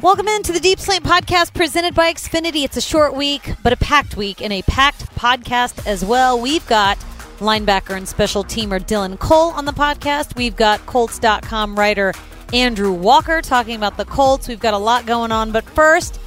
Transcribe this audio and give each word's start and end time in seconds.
Welcome 0.00 0.28
into 0.28 0.52
the 0.52 0.60
Deep 0.60 0.78
Slant 0.78 1.02
podcast 1.02 1.54
presented 1.54 1.92
by 1.92 2.12
Xfinity. 2.12 2.62
It's 2.62 2.76
a 2.76 2.80
short 2.80 3.14
week, 3.14 3.54
but 3.64 3.72
a 3.72 3.76
packed 3.76 4.16
week 4.16 4.40
and 4.40 4.52
a 4.52 4.62
packed 4.62 5.12
podcast 5.16 5.84
as 5.88 6.04
well. 6.04 6.40
We've 6.40 6.64
got 6.68 6.96
linebacker 7.40 7.96
and 7.96 8.06
special 8.06 8.44
teamer 8.44 8.80
Dylan 8.80 9.18
Cole 9.18 9.50
on 9.50 9.64
the 9.64 9.72
podcast. 9.72 10.36
We've 10.36 10.54
got 10.54 10.86
Colts.com 10.86 11.74
writer 11.74 12.14
Andrew 12.52 12.92
Walker 12.92 13.42
talking 13.42 13.74
about 13.74 13.96
the 13.96 14.04
Colts. 14.04 14.46
We've 14.46 14.60
got 14.60 14.72
a 14.72 14.78
lot 14.78 15.04
going 15.04 15.32
on, 15.32 15.50
but 15.50 15.64
first, 15.64 16.20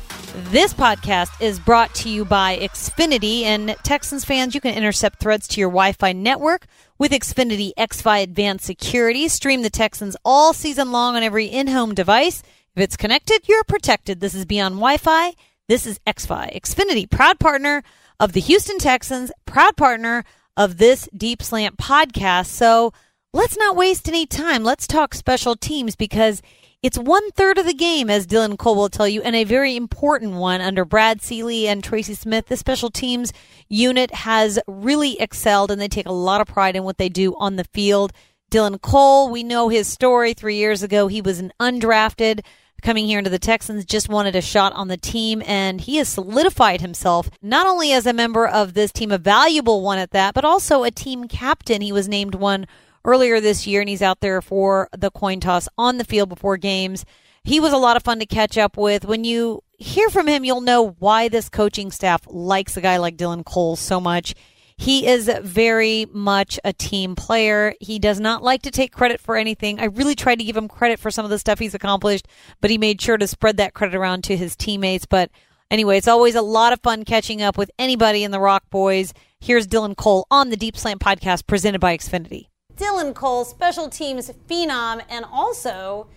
this 0.50 0.74
podcast 0.74 1.42
is 1.42 1.58
brought 1.58 1.96
to 1.96 2.10
you 2.10 2.26
by 2.26 2.58
Xfinity. 2.58 3.44
And 3.44 3.78
Texans 3.84 4.26
fans, 4.26 4.54
you 4.54 4.60
can 4.60 4.76
intercept 4.76 5.22
threats 5.22 5.48
to 5.48 5.62
your 5.62 5.70
Wi 5.70 5.94
Fi 5.94 6.12
network 6.12 6.68
with 6.98 7.14
Xfinity 7.14 7.72
XFi 7.78 8.24
Advanced 8.24 8.66
Security. 8.66 9.30
Stream 9.30 9.62
the 9.62 9.70
Texans 9.70 10.18
all 10.26 10.52
season 10.52 10.92
long 10.92 11.16
on 11.16 11.24
every 11.24 11.46
in 11.46 11.68
home 11.68 11.96
device. 11.96 12.44
If 12.76 12.84
it's 12.84 12.96
connected, 12.96 13.50
you're 13.50 13.66
protected. 13.66 14.22
This 14.22 14.34
is 14.34 14.46
beyond 14.46 14.76
Wi 14.76 14.96
Fi. 14.96 15.34
This 15.68 15.86
is 15.86 16.00
XFi. 16.08 16.58
Xfinity, 16.62 17.10
proud 17.10 17.38
partner 17.38 17.84
of 18.18 18.32
the 18.32 18.40
Houston 18.40 18.78
Texans, 18.78 19.30
proud 19.46 19.76
partner 19.76 20.24
of 20.56 20.78
this 20.78 21.10
Deep 21.16 21.44
Slant 21.44 21.76
podcast. 21.78 22.46
So 22.46 22.94
let's 23.34 23.58
not 23.58 23.76
waste 23.76 24.08
any 24.08 24.26
time. 24.26 24.64
Let's 24.64 24.88
talk 24.88 25.14
special 25.14 25.58
teams 25.58 25.98
because 25.98 26.42
it's 26.82 26.98
one 26.98 27.30
third 27.32 27.58
of 27.58 27.66
the 27.66 27.74
game, 27.74 28.10
as 28.10 28.26
Dylan 28.26 28.58
Cole 28.58 28.76
will 28.76 28.90
tell 28.90 29.08
you, 29.08 29.22
and 29.22 29.36
a 29.36 29.44
very 29.44 29.76
important 29.76 30.36
one 30.36 30.62
under 30.62 30.86
Brad 30.86 31.22
Seely 31.22 31.68
and 31.68 31.84
Tracy 31.84 32.14
Smith. 32.14 32.46
The 32.46 32.56
special 32.56 32.90
teams 32.90 33.34
unit 33.68 34.14
has 34.14 34.60
really 34.66 35.20
excelled, 35.20 35.72
and 35.72 35.82
they 35.82 35.90
take 35.90 36.08
a 36.08 36.14
lot 36.14 36.40
of 36.40 36.48
pride 36.48 36.78
in 36.78 36.86
what 36.86 36.98
they 36.98 37.10
do 37.10 37.36
on 37.36 37.58
the 37.58 37.66
field. 37.66 38.14
Dylan 38.50 38.82
Cole, 38.82 39.30
we 39.30 39.44
know 39.44 39.68
his 39.68 39.88
story. 39.88 40.34
Three 40.34 40.56
years 40.56 40.84
ago, 40.84 41.08
he 41.08 41.22
was 41.22 41.40
an 41.40 41.52
undrafted 41.60 42.42
coming 42.82 43.06
here 43.06 43.18
into 43.18 43.30
the 43.30 43.40
Texans, 43.40 43.86
just 43.86 44.10
wanted 44.10 44.36
a 44.36 44.42
shot 44.42 44.74
on 44.74 44.88
the 44.88 44.98
team, 44.98 45.42
and 45.46 45.82
he 45.82 45.98
has 45.98 46.10
solidified 46.10 46.82
himself 46.82 47.30
not 47.42 47.68
only 47.68 47.92
as 47.92 48.06
a 48.06 48.14
member 48.14 48.48
of 48.48 48.74
this 48.74 48.92
team, 48.92 49.12
a 49.12 49.18
valuable 49.18 49.82
one 49.82 49.98
at 49.98 50.12
that, 50.12 50.34
but 50.34 50.46
also 50.46 50.84
a 50.84 50.92
team 50.92 51.28
captain. 51.28 51.82
He 51.82 51.92
was 51.92 52.08
named 52.08 52.36
one 52.36 52.68
earlier 53.06 53.40
this 53.40 53.66
year, 53.66 53.82
and 53.82 53.90
he's 53.90 54.02
out 54.02 54.20
there 54.20 54.42
for 54.42 54.90
the 54.96 55.12
coin 55.12 55.40
toss 55.40 55.68
on 55.78 55.98
the 55.98 56.06
field 56.06 56.30
before 56.30 56.58
games. 56.58 57.06
He 57.44 57.60
was 57.60 57.74
a 57.74 57.78
lot 57.78 57.98
of 57.98 58.04
fun 58.04 58.20
to 58.20 58.26
catch 58.26 58.58
up 58.58 58.78
with. 58.78 59.06
When 59.06 59.24
you 59.24 59.64
hear 59.78 60.10
from 60.10 60.28
him, 60.28 60.46
you'll 60.46 60.62
know 60.62 60.96
why 61.00 61.28
this 61.28 61.50
coaching 61.50 61.92
staff 61.92 62.22
likes 62.28 62.78
a 62.78 62.82
guy 62.82 62.98
like 62.98 63.18
Dylan 63.18 63.44
Cole 63.44 63.76
so 63.76 64.00
much. 64.00 64.36
He 64.82 65.06
is 65.06 65.30
very 65.44 66.08
much 66.12 66.60
a 66.66 66.74
team 66.74 67.16
player. 67.16 67.76
He 67.80 68.00
does 68.00 68.20
not 68.20 68.42
like 68.42 68.64
to 68.64 68.72
take 68.72 68.92
credit 68.92 69.22
for 69.22 69.38
anything. 69.38 69.80
I 69.80 69.86
really 69.86 70.16
tried 70.16 70.40
to 70.40 70.44
give 70.44 70.58
him 70.58 70.68
credit 70.68 71.00
for 71.00 71.12
some 71.12 71.24
of 71.24 71.30
the 71.30 71.38
stuff 71.38 71.60
he's 71.60 71.76
accomplished, 71.76 72.28
but 72.62 72.72
he 72.72 72.80
made 72.80 73.00
sure 73.00 73.16
to 73.16 73.28
spread 73.28 73.58
that 73.58 73.76
credit 73.76 73.94
around 73.94 74.24
to 74.24 74.36
his 74.36 74.56
teammates. 74.56 75.06
But 75.06 75.30
anyway, 75.70 76.00
it's 76.00 76.08
always 76.08 76.34
a 76.34 76.42
lot 76.42 76.74
of 76.74 76.82
fun 76.82 77.06
catching 77.06 77.44
up 77.44 77.60
with 77.60 77.70
anybody 77.78 78.24
in 78.24 78.32
the 78.32 78.40
Rock 78.40 78.72
Boys. 78.72 79.14
Here's 79.40 79.68
Dylan 79.68 79.96
Cole 79.96 80.26
on 80.32 80.50
the 80.50 80.58
Deep 80.58 80.76
Slant 80.76 81.00
podcast 81.00 81.46
presented 81.46 81.80
by 81.80 81.96
Xfinity. 81.96 82.48
Dylan 82.76 83.14
Cole, 83.14 83.46
special 83.46 83.88
teams 83.88 84.32
phenom, 84.50 85.04
and 85.08 85.26
also 85.32 86.08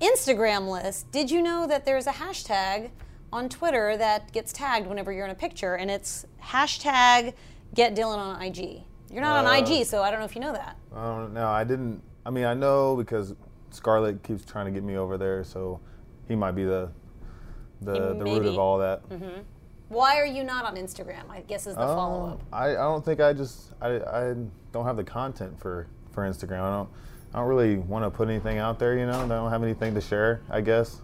Instagram 0.00 0.68
list. 0.68 1.10
Did 1.10 1.32
you 1.32 1.42
know 1.42 1.66
that 1.66 1.84
there's 1.84 2.06
a 2.06 2.12
hashtag 2.12 2.90
on 3.32 3.48
Twitter 3.48 3.96
that 3.96 4.30
gets 4.30 4.52
tagged 4.52 4.86
whenever 4.86 5.10
you're 5.10 5.24
in 5.24 5.32
a 5.32 5.34
picture, 5.34 5.74
and 5.74 5.90
it's 5.90 6.24
hashtag 6.40 7.34
get 7.74 7.94
Dylan 7.94 8.18
on 8.18 8.42
IG. 8.42 8.82
You're 9.10 9.20
not 9.22 9.44
uh, 9.44 9.48
on 9.48 9.56
IG, 9.56 9.86
so 9.86 10.02
I 10.02 10.10
don't 10.10 10.20
know 10.20 10.26
if 10.26 10.34
you 10.34 10.40
know 10.40 10.52
that. 10.52 10.76
I 10.94 11.04
don't 11.04 11.34
know. 11.34 11.48
I 11.48 11.64
didn't. 11.64 12.02
I 12.24 12.30
mean, 12.30 12.44
I 12.44 12.54
know 12.54 12.96
because 12.96 13.34
Scarlett 13.70 14.22
keeps 14.22 14.44
trying 14.44 14.66
to 14.66 14.72
get 14.72 14.82
me 14.82 14.96
over 14.96 15.18
there, 15.18 15.44
so 15.44 15.80
he 16.28 16.34
might 16.34 16.52
be 16.52 16.64
the 16.64 16.90
the, 17.80 18.14
the 18.14 18.24
root 18.24 18.46
of 18.46 18.58
all 18.58 18.78
that. 18.78 19.08
Mm-hmm. 19.08 19.42
Why 19.88 20.18
are 20.18 20.26
you 20.26 20.44
not 20.44 20.64
on 20.64 20.76
Instagram? 20.76 21.28
I 21.28 21.40
guess 21.40 21.66
is 21.66 21.74
the 21.74 21.82
um, 21.82 21.96
follow 21.96 22.30
up. 22.30 22.42
I, 22.52 22.70
I 22.70 22.74
don't 22.74 23.04
think 23.04 23.20
I 23.20 23.32
just 23.32 23.72
I, 23.80 23.96
I 23.96 24.34
don't 24.72 24.86
have 24.86 24.96
the 24.96 25.04
content 25.04 25.58
for 25.60 25.86
for 26.12 26.26
Instagram. 26.26 26.62
I 26.62 26.70
don't 26.70 26.88
I 27.34 27.38
don't 27.38 27.48
really 27.48 27.76
want 27.76 28.04
to 28.04 28.10
put 28.10 28.28
anything 28.28 28.58
out 28.58 28.78
there. 28.78 28.96
You 28.96 29.06
know, 29.06 29.20
I 29.20 29.28
don't 29.28 29.50
have 29.50 29.62
anything 29.62 29.94
to 29.94 30.00
share. 30.00 30.40
I 30.50 30.62
guess. 30.62 31.02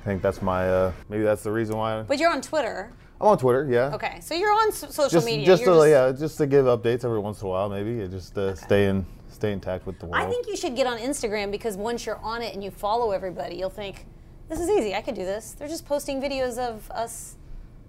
I 0.00 0.04
think 0.04 0.22
that's 0.22 0.40
my 0.40 0.68
uh, 0.68 0.92
maybe 1.08 1.24
that's 1.24 1.42
the 1.42 1.52
reason 1.52 1.76
why. 1.76 2.02
But 2.02 2.18
you're 2.18 2.30
on 2.30 2.40
Twitter. 2.40 2.92
I'm 3.20 3.28
on 3.28 3.38
Twitter, 3.38 3.68
yeah. 3.70 3.94
Okay, 3.94 4.18
so 4.20 4.34
you're 4.34 4.52
on 4.52 4.72
social 4.72 5.08
just, 5.08 5.26
media. 5.26 5.44
Just 5.44 5.64
to, 5.64 5.74
just... 5.74 5.88
yeah, 5.88 6.12
just 6.12 6.38
to 6.38 6.46
give 6.46 6.64
updates 6.64 7.04
every 7.04 7.18
once 7.18 7.42
in 7.42 7.46
a 7.46 7.50
while, 7.50 7.68
maybe, 7.68 8.08
just 8.08 8.34
to 8.34 8.40
okay. 8.40 8.60
stay 8.60 8.86
in 8.86 9.04
stay 9.28 9.52
intact 9.52 9.86
with 9.86 9.98
the 9.98 10.06
world. 10.06 10.22
I 10.22 10.28
think 10.28 10.46
you 10.46 10.56
should 10.56 10.74
get 10.74 10.86
on 10.86 10.98
Instagram 10.98 11.50
because 11.50 11.76
once 11.76 12.04
you're 12.04 12.18
on 12.18 12.42
it 12.42 12.52
and 12.54 12.64
you 12.64 12.70
follow 12.70 13.12
everybody, 13.12 13.56
you'll 13.56 13.70
think, 13.70 14.06
this 14.48 14.58
is 14.58 14.68
easy. 14.68 14.94
I 14.94 15.02
could 15.02 15.14
do 15.14 15.24
this. 15.24 15.52
They're 15.52 15.68
just 15.68 15.86
posting 15.86 16.20
videos 16.20 16.58
of 16.58 16.90
us 16.90 17.36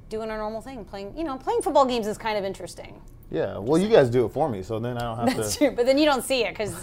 doing 0.09 0.29
our 0.29 0.37
normal 0.37 0.61
thing, 0.61 0.85
playing. 0.85 1.17
You 1.17 1.23
know, 1.23 1.37
playing 1.37 1.61
football 1.61 1.85
games 1.85 2.07
is 2.07 2.17
kind 2.17 2.37
of 2.37 2.43
interesting. 2.43 3.01
Yeah, 3.29 3.57
well, 3.57 3.81
you 3.81 3.87
guys 3.87 4.09
do 4.09 4.25
it 4.25 4.29
for 4.29 4.49
me, 4.49 4.61
so 4.61 4.79
then 4.79 4.97
I 4.97 5.01
don't 5.01 5.17
have 5.17 5.25
That's 5.25 5.35
to. 5.35 5.41
That's 5.43 5.57
true, 5.57 5.71
but 5.71 5.85
then 5.85 5.97
you 5.97 6.05
don't 6.05 6.23
see 6.23 6.43
it 6.43 6.51
because 6.51 6.75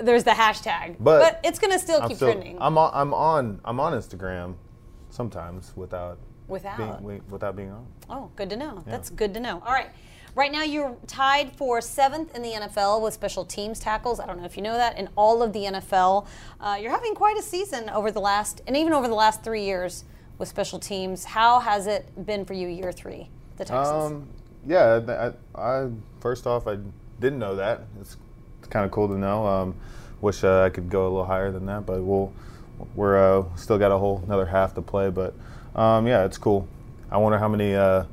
there's 0.00 0.24
the 0.24 0.30
hashtag. 0.30 0.96
But, 1.00 1.20
but 1.20 1.40
it's 1.44 1.58
gonna 1.58 1.78
still 1.78 2.06
keep 2.06 2.16
still, 2.16 2.32
trending. 2.32 2.56
I'm 2.60 2.78
on. 2.78 2.90
I'm 2.94 3.12
on. 3.12 3.60
I'm 3.64 3.80
on 3.80 3.92
Instagram 3.92 4.54
sometimes 5.10 5.72
without 5.76 6.18
Without 6.50 7.06
being, 7.06 7.22
without 7.30 7.56
being 7.56 7.70
on. 7.70 7.86
Oh, 8.08 8.30
good 8.36 8.50
to 8.50 8.56
know. 8.56 8.82
Yeah. 8.86 8.92
That's 8.92 9.10
good 9.10 9.34
to 9.34 9.40
know. 9.40 9.62
All 9.64 9.72
right. 9.72 9.90
Right 10.36 10.52
now, 10.52 10.62
you're 10.62 10.96
tied 11.08 11.56
for 11.56 11.80
seventh 11.80 12.36
in 12.36 12.42
the 12.42 12.52
NFL 12.52 13.02
with 13.02 13.14
special 13.14 13.44
teams 13.44 13.80
tackles. 13.80 14.20
I 14.20 14.26
don't 14.26 14.38
know 14.38 14.44
if 14.44 14.56
you 14.56 14.62
know 14.62 14.74
that. 14.74 14.96
In 14.96 15.08
all 15.16 15.42
of 15.42 15.52
the 15.52 15.64
NFL, 15.64 16.26
uh, 16.60 16.78
you're 16.80 16.92
having 16.92 17.14
quite 17.14 17.36
a 17.36 17.42
season 17.42 17.90
over 17.90 18.12
the 18.12 18.20
last, 18.20 18.62
and 18.66 18.76
even 18.76 18.92
over 18.92 19.08
the 19.08 19.14
last 19.14 19.42
three 19.42 19.64
years 19.64 20.04
with 20.38 20.48
special 20.48 20.78
teams. 20.78 21.24
How 21.24 21.60
has 21.60 21.86
it 21.86 22.26
been 22.26 22.44
for 22.44 22.54
you, 22.54 22.68
year 22.68 22.92
three, 22.92 23.28
the 23.58 23.64
Texans? 23.64 24.12
Um, 24.12 24.28
yeah, 24.66 25.32
I, 25.56 25.60
I, 25.60 25.90
first 26.20 26.46
off, 26.46 26.66
I 26.66 26.78
didn't 27.20 27.38
know 27.38 27.56
that. 27.56 27.82
It's, 28.00 28.16
it's 28.58 28.68
kind 28.68 28.84
of 28.84 28.90
cool 28.90 29.08
to 29.08 29.18
know. 29.18 29.46
Um, 29.46 29.74
wish 30.20 30.44
uh, 30.44 30.62
I 30.62 30.70
could 30.70 30.88
go 30.88 31.02
a 31.02 31.10
little 31.10 31.26
higher 31.26 31.50
than 31.52 31.66
that, 31.66 31.86
but 31.86 32.02
we'll 32.02 32.32
we're 32.94 33.38
uh, 33.38 33.44
still 33.56 33.78
got 33.78 33.92
a 33.92 33.98
whole 33.98 34.22
another 34.24 34.46
half 34.46 34.74
to 34.74 34.82
play. 34.82 35.10
But 35.10 35.34
um, 35.74 36.06
yeah, 36.06 36.24
it's 36.24 36.38
cool. 36.38 36.68
I 37.10 37.18
wonder 37.18 37.38
how 37.38 37.48
many 37.48 37.74
uh, 37.74 38.04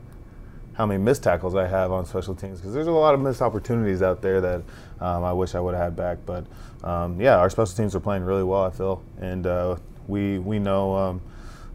how 0.74 0.86
many 0.86 1.04
missed 1.04 1.24
tackles 1.24 1.56
I 1.56 1.68
have 1.68 1.92
on 1.92 2.06
special 2.06 2.36
teams 2.36 2.60
because 2.60 2.74
there's 2.74 2.88
a 2.88 2.92
lot 2.92 3.16
of 3.16 3.20
missed 3.20 3.42
opportunities 3.42 4.02
out 4.02 4.22
there 4.22 4.40
that 4.42 4.62
um, 5.00 5.24
I 5.24 5.34
wish 5.34 5.56
I 5.56 5.60
would 5.60 5.74
have 5.74 5.84
had 5.84 5.96
back. 5.96 6.20
But 6.26 6.46
um, 6.84 7.20
yeah, 7.20 7.38
our 7.38 7.50
special 7.50 7.76
teams 7.76 7.96
are 7.96 8.00
playing 8.00 8.24
really 8.24 8.44
well. 8.44 8.64
I 8.64 8.70
feel, 8.70 9.04
and 9.20 9.46
uh, 9.46 9.78
we 10.08 10.40
we 10.40 10.60
know 10.60 10.96
um, 10.96 11.22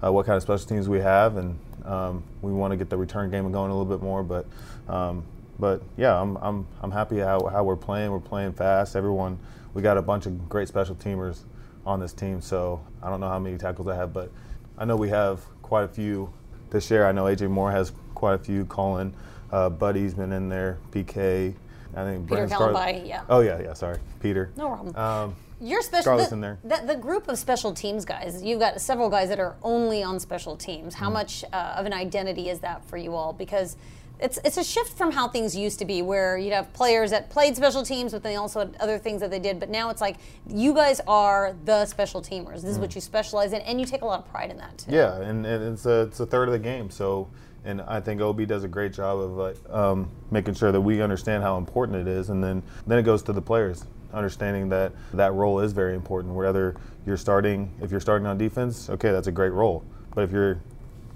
uh, 0.04 0.12
what 0.12 0.26
kind 0.26 0.36
of 0.36 0.42
special 0.42 0.66
teams 0.66 0.88
we 0.88 1.00
have, 1.00 1.36
and 1.36 1.58
um, 1.84 2.22
we 2.42 2.52
want 2.52 2.70
to 2.72 2.76
get 2.76 2.90
the 2.90 2.96
return 2.96 3.30
game 3.30 3.50
going 3.50 3.70
a 3.70 3.76
little 3.76 3.96
bit 3.96 4.02
more. 4.02 4.22
But 4.22 4.46
um, 4.88 5.24
but 5.58 5.82
yeah, 5.96 6.20
I'm 6.20 6.36
I'm 6.36 6.66
I'm 6.80 6.90
happy 6.90 7.18
how 7.18 7.46
how 7.46 7.64
we're 7.64 7.76
playing. 7.76 8.10
We're 8.10 8.20
playing 8.20 8.52
fast. 8.52 8.96
Everyone, 8.96 9.38
we 9.74 9.82
got 9.82 9.96
a 9.96 10.02
bunch 10.02 10.26
of 10.26 10.48
great 10.48 10.68
special 10.68 10.94
teamers 10.94 11.40
on 11.84 12.00
this 12.00 12.12
team. 12.12 12.40
So 12.40 12.80
I 13.02 13.10
don't 13.10 13.20
know 13.20 13.28
how 13.28 13.38
many 13.38 13.58
tackles 13.58 13.88
I 13.88 13.96
have, 13.96 14.12
but 14.12 14.30
I 14.78 14.84
know 14.84 14.96
we 14.96 15.08
have 15.08 15.40
quite 15.62 15.84
a 15.84 15.88
few 15.88 16.32
to 16.70 16.80
share. 16.80 17.06
I 17.06 17.12
know 17.12 17.24
AJ 17.24 17.50
Moore 17.50 17.70
has 17.70 17.92
quite 18.14 18.34
a 18.34 18.38
few. 18.38 18.64
Colin, 18.66 19.14
uh, 19.50 19.70
Buddy's 19.70 20.14
been 20.14 20.32
in 20.32 20.48
there. 20.48 20.78
PK, 20.90 21.54
I 21.96 22.04
think 22.04 22.28
Peter 22.28 22.46
Kalambayi, 22.46 23.06
yeah. 23.06 23.22
Oh 23.28 23.40
yeah, 23.40 23.60
yeah. 23.60 23.72
Sorry, 23.74 23.98
Peter. 24.20 24.50
No 24.56 24.68
problem. 24.68 24.96
Um, 24.96 25.36
You're 25.60 25.82
special. 25.82 26.16
The, 26.16 26.32
in 26.32 26.40
there. 26.40 26.58
The, 26.64 26.82
the, 26.86 26.96
group 26.96 27.28
of 27.28 27.38
special 27.38 27.72
teams 27.72 28.04
guys. 28.04 28.42
You've 28.42 28.60
got 28.60 28.80
several 28.80 29.08
guys 29.08 29.28
that 29.28 29.40
are 29.40 29.56
only 29.62 30.02
on 30.02 30.18
special 30.18 30.56
teams. 30.56 30.94
How 30.94 31.08
mm. 31.08 31.14
much 31.14 31.44
uh, 31.52 31.74
of 31.76 31.86
an 31.86 31.92
identity 31.92 32.48
is 32.48 32.60
that 32.60 32.84
for 32.84 32.96
you 32.96 33.14
all? 33.14 33.32
Because 33.32 33.76
it's 34.22 34.38
it's 34.44 34.56
a 34.56 34.64
shift 34.64 34.96
from 34.96 35.10
how 35.10 35.28
things 35.28 35.56
used 35.56 35.78
to 35.80 35.84
be, 35.84 36.00
where 36.02 36.38
you'd 36.38 36.52
have 36.52 36.72
players 36.72 37.10
that 37.10 37.30
played 37.30 37.56
special 37.56 37.82
teams, 37.82 38.12
but 38.12 38.22
they 38.22 38.36
also 38.36 38.60
had 38.60 38.76
other 38.80 38.98
things 38.98 39.20
that 39.20 39.30
they 39.30 39.38
did. 39.38 39.58
But 39.58 39.68
now 39.68 39.90
it's 39.90 40.00
like 40.00 40.16
you 40.46 40.72
guys 40.72 41.00
are 41.06 41.54
the 41.64 41.84
special 41.86 42.22
teamers. 42.22 42.62
This 42.62 42.64
mm. 42.64 42.68
is 42.68 42.78
what 42.78 42.90
mm. 42.90 42.94
you 42.94 43.00
specialize 43.00 43.52
in, 43.52 43.60
and 43.62 43.80
you 43.80 43.86
take 43.86 44.02
a 44.02 44.06
lot 44.06 44.20
of 44.20 44.30
pride 44.30 44.50
in 44.50 44.56
that 44.58 44.78
too. 44.78 44.92
Yeah, 44.92 45.20
and, 45.20 45.44
and 45.44 45.74
it's 45.74 45.86
a 45.86 46.02
it's 46.02 46.20
a 46.20 46.26
third 46.26 46.48
of 46.48 46.52
the 46.52 46.58
game. 46.58 46.90
So, 46.90 47.28
and 47.64 47.82
I 47.82 48.00
think 48.00 48.20
OB 48.20 48.46
does 48.46 48.64
a 48.64 48.68
great 48.68 48.92
job 48.92 49.18
of 49.18 49.32
like 49.32 49.56
um, 49.70 50.08
making 50.30 50.54
sure 50.54 50.72
that 50.72 50.80
we 50.80 51.02
understand 51.02 51.42
how 51.42 51.58
important 51.58 52.06
it 52.06 52.08
is, 52.08 52.30
and 52.30 52.42
then 52.42 52.62
then 52.86 52.98
it 52.98 53.02
goes 53.02 53.22
to 53.24 53.32
the 53.32 53.42
players 53.42 53.84
understanding 54.12 54.68
that 54.68 54.92
that 55.14 55.32
role 55.32 55.60
is 55.60 55.72
very 55.72 55.94
important. 55.94 56.34
Whether 56.34 56.76
you're 57.06 57.16
starting, 57.16 57.72
if 57.80 57.90
you're 57.90 58.00
starting 58.00 58.26
on 58.26 58.38
defense, 58.38 58.90
okay, 58.90 59.10
that's 59.10 59.26
a 59.26 59.32
great 59.32 59.52
role. 59.52 59.84
But 60.14 60.24
if 60.24 60.32
you're 60.32 60.60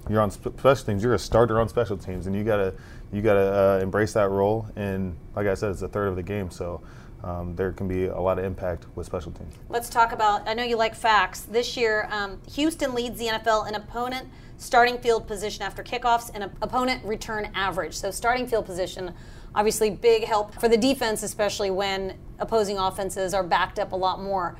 you're 0.09 0.21
on 0.21 0.31
special 0.31 0.85
teams, 0.85 1.03
you're 1.03 1.13
a 1.13 1.19
starter 1.19 1.59
on 1.59 1.67
special 1.67 1.97
teams, 1.97 2.27
and 2.27 2.35
you 2.35 2.43
gotta 2.43 2.73
you 3.11 3.21
got 3.21 3.35
to 3.35 3.39
uh, 3.39 3.79
embrace 3.81 4.13
that 4.13 4.29
role. 4.29 4.67
And 4.75 5.15
like 5.35 5.47
I 5.47 5.53
said, 5.53 5.71
it's 5.71 5.81
a 5.81 5.87
third 5.87 6.07
of 6.07 6.15
the 6.15 6.23
game, 6.23 6.51
so 6.51 6.81
um, 7.23 7.55
there 7.55 7.71
can 7.71 7.87
be 7.87 8.05
a 8.05 8.19
lot 8.19 8.37
of 8.37 8.45
impact 8.45 8.85
with 8.95 9.05
special 9.05 9.31
teams. 9.31 9.53
Let's 9.69 9.89
talk 9.89 10.11
about. 10.11 10.47
I 10.47 10.53
know 10.53 10.63
you 10.63 10.77
like 10.77 10.95
facts. 10.95 11.41
This 11.41 11.75
year, 11.75 12.07
um, 12.11 12.39
Houston 12.53 12.93
leads 12.93 13.17
the 13.17 13.27
NFL 13.27 13.67
in 13.67 13.75
opponent 13.75 14.29
starting 14.57 14.97
field 14.97 15.27
position 15.27 15.63
after 15.63 15.83
kickoffs 15.83 16.31
and 16.33 16.43
opponent 16.61 17.03
return 17.05 17.49
average. 17.53 17.95
So 17.95 18.11
starting 18.11 18.47
field 18.47 18.65
position, 18.65 19.13
obviously, 19.53 19.89
big 19.89 20.23
help 20.23 20.59
for 20.59 20.67
the 20.67 20.77
defense, 20.77 21.23
especially 21.23 21.71
when 21.71 22.15
opposing 22.39 22.77
offenses 22.77 23.33
are 23.33 23.43
backed 23.43 23.79
up 23.79 23.91
a 23.91 23.95
lot 23.95 24.21
more. 24.21 24.57